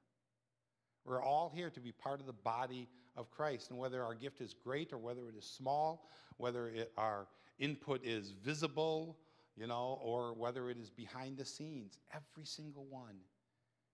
We're 1.04 1.22
all 1.22 1.50
here 1.54 1.70
to 1.70 1.80
be 1.80 1.92
part 1.92 2.20
of 2.20 2.26
the 2.26 2.32
body 2.32 2.88
of 3.16 3.30
Christ. 3.30 3.70
And 3.70 3.78
whether 3.78 4.04
our 4.04 4.14
gift 4.14 4.40
is 4.40 4.52
great 4.52 4.92
or 4.92 4.98
whether 4.98 5.28
it 5.28 5.36
is 5.36 5.44
small, 5.44 6.08
whether 6.36 6.68
it, 6.68 6.92
our 6.96 7.26
input 7.58 8.04
is 8.04 8.30
visible, 8.30 9.16
you 9.58 9.66
know, 9.66 9.98
or 10.02 10.34
whether 10.34 10.70
it 10.70 10.78
is 10.78 10.90
behind 10.90 11.36
the 11.36 11.44
scenes, 11.44 11.98
every 12.14 12.44
single 12.44 12.86
one 12.88 13.16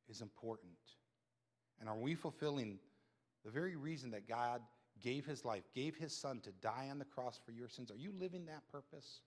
is 0.09 0.21
important. 0.21 0.73
And 1.81 1.89
are 1.89 1.97
we 1.97 2.15
fulfilling 2.15 2.79
the 3.45 3.51
very 3.51 3.77
reason 3.77 4.11
that 4.11 4.29
God 4.29 4.61
gave 5.03 5.25
his 5.25 5.45
life, 5.45 5.65
gave 5.75 5.97
his 5.97 6.15
son 6.15 6.41
to 6.41 6.51
die 6.61 6.89
on 6.91 6.99
the 6.99 7.05
cross 7.05 7.41
for 7.45 7.53
your 7.53 7.69
sins? 7.69 7.91
Are 7.91 7.97
you 7.97 8.13
living 8.19 8.47
that 8.47 8.63
purpose? 8.71 9.21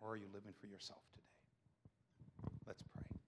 Or 0.00 0.12
are 0.12 0.16
you 0.16 0.26
living 0.32 0.52
for 0.58 0.66
yourself 0.66 1.00
today? 1.12 2.50
Let's 2.66 2.82
pray. 2.82 3.18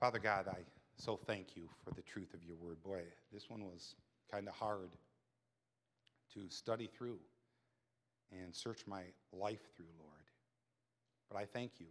Father 0.00 0.18
God, 0.18 0.48
I 0.48 0.58
so 0.96 1.16
thank 1.26 1.56
you 1.56 1.68
for 1.84 1.92
the 1.94 2.02
truth 2.02 2.34
of 2.34 2.44
your 2.44 2.56
word. 2.56 2.82
Boy, 2.82 3.02
this 3.32 3.48
one 3.48 3.64
was 3.64 3.94
kind 4.30 4.48
of 4.48 4.54
hard 4.54 4.90
to 6.34 6.48
study 6.48 6.88
through 6.96 7.18
and 8.32 8.54
search 8.54 8.86
my 8.86 9.02
life 9.32 9.60
through, 9.76 9.92
Lord. 9.98 10.12
But 11.30 11.38
I 11.38 11.44
thank 11.44 11.72
you 11.78 11.86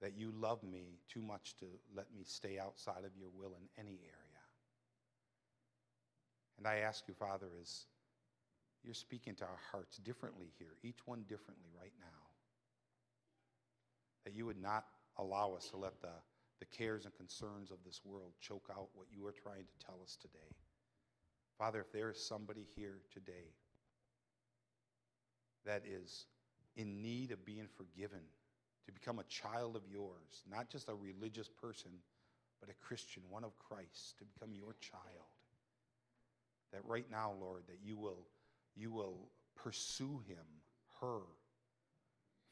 that 0.00 0.16
you 0.16 0.32
love 0.38 0.62
me 0.62 0.98
too 1.08 1.22
much 1.22 1.54
to 1.60 1.66
let 1.94 2.06
me 2.14 2.22
stay 2.24 2.58
outside 2.58 3.04
of 3.04 3.16
your 3.18 3.28
will 3.34 3.54
in 3.54 3.68
any 3.78 4.00
area. 4.02 4.42
And 6.58 6.66
I 6.66 6.78
ask 6.78 7.04
you, 7.08 7.14
Father, 7.14 7.46
as 7.60 7.86
you're 8.82 8.94
speaking 8.94 9.34
to 9.36 9.44
our 9.44 9.60
hearts 9.72 9.96
differently 9.98 10.52
here, 10.58 10.76
each 10.82 11.06
one 11.06 11.24
differently 11.28 11.70
right 11.78 11.92
now, 11.98 12.20
that 14.24 14.34
you 14.34 14.46
would 14.46 14.60
not 14.60 14.84
allow 15.18 15.54
us 15.54 15.68
to 15.70 15.76
let 15.76 16.00
the, 16.00 16.12
the 16.60 16.66
cares 16.66 17.04
and 17.04 17.14
concerns 17.14 17.70
of 17.70 17.78
this 17.84 18.00
world 18.04 18.32
choke 18.40 18.68
out 18.70 18.88
what 18.94 19.06
you 19.10 19.26
are 19.26 19.32
trying 19.32 19.64
to 19.64 19.86
tell 19.86 19.96
us 20.02 20.16
today. 20.20 20.54
Father, 21.58 21.80
if 21.80 21.92
there 21.92 22.10
is 22.10 22.20
somebody 22.20 22.66
here 22.74 22.98
today 23.12 23.54
that 25.66 25.82
is 25.86 26.26
in 26.76 27.00
need 27.02 27.30
of 27.30 27.44
being 27.44 27.66
forgiven, 27.76 28.20
to 28.86 28.92
become 28.92 29.18
a 29.18 29.24
child 29.24 29.76
of 29.76 29.82
yours, 29.90 30.42
not 30.50 30.68
just 30.68 30.88
a 30.88 30.94
religious 30.94 31.48
person, 31.48 31.90
but 32.60 32.68
a 32.68 32.74
Christian, 32.86 33.22
one 33.30 33.44
of 33.44 33.58
Christ, 33.58 34.18
to 34.18 34.24
become 34.24 34.52
your 34.52 34.74
child. 34.80 35.02
That 36.72 36.84
right 36.84 37.06
now, 37.10 37.32
Lord, 37.40 37.62
that 37.68 37.78
you 37.82 37.96
will, 37.96 38.26
you 38.76 38.90
will 38.90 39.28
pursue 39.54 40.20
him, 40.26 40.44
her, 41.00 41.20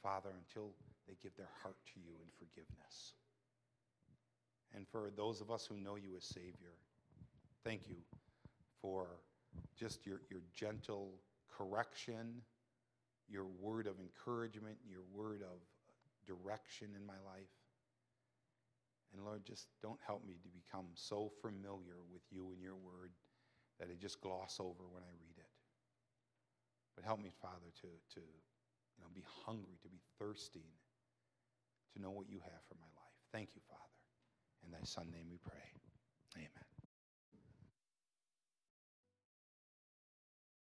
Father, 0.02 0.30
until 0.38 0.70
they 1.06 1.16
give 1.22 1.36
their 1.36 1.50
heart 1.62 1.76
to 1.94 2.00
you 2.00 2.12
in 2.22 2.28
forgiveness. 2.38 3.14
And 4.74 4.86
for 4.88 5.10
those 5.14 5.40
of 5.40 5.50
us 5.50 5.66
who 5.66 5.76
know 5.76 5.96
you 5.96 6.16
as 6.16 6.24
Savior, 6.24 6.76
thank 7.64 7.88
you 7.88 7.96
for 8.80 9.06
just 9.76 10.06
your, 10.06 10.20
your 10.30 10.40
gentle 10.54 11.10
correction, 11.56 12.42
your 13.28 13.46
word 13.60 13.86
of 13.86 13.96
encouragement, 14.00 14.76
your 14.88 15.02
word 15.12 15.42
of 15.42 15.58
direction 16.26 16.88
in 16.96 17.04
my 17.06 17.18
life. 17.26 17.50
And 19.12 19.24
Lord, 19.24 19.44
just 19.44 19.68
don't 19.82 20.00
help 20.06 20.26
me 20.26 20.38
to 20.42 20.48
become 20.48 20.86
so 20.94 21.30
familiar 21.42 22.00
with 22.10 22.22
you 22.30 22.52
and 22.52 22.62
your 22.62 22.76
word 22.76 23.12
that 23.78 23.88
I 23.90 23.94
just 24.00 24.20
gloss 24.20 24.56
over 24.60 24.88
when 24.90 25.02
I 25.02 25.12
read 25.20 25.36
it. 25.36 25.50
But 26.96 27.04
help 27.04 27.20
me, 27.20 27.30
Father, 27.40 27.72
to, 27.82 27.88
to 28.14 28.20
you 28.20 29.00
know, 29.00 29.10
be 29.14 29.24
hungry, 29.44 29.76
to 29.82 29.88
be 29.88 30.00
thirsting, 30.18 30.68
to 31.94 32.02
know 32.02 32.10
what 32.10 32.28
you 32.28 32.38
have 32.38 32.62
for 32.68 32.74
my 32.80 32.88
life. 32.96 33.16
Thank 33.32 33.50
you, 33.54 33.60
Father. 33.68 33.80
In 34.64 34.72
thy 34.72 34.84
Son 34.84 35.10
name 35.12 35.26
we 35.30 35.38
pray. 35.38 35.91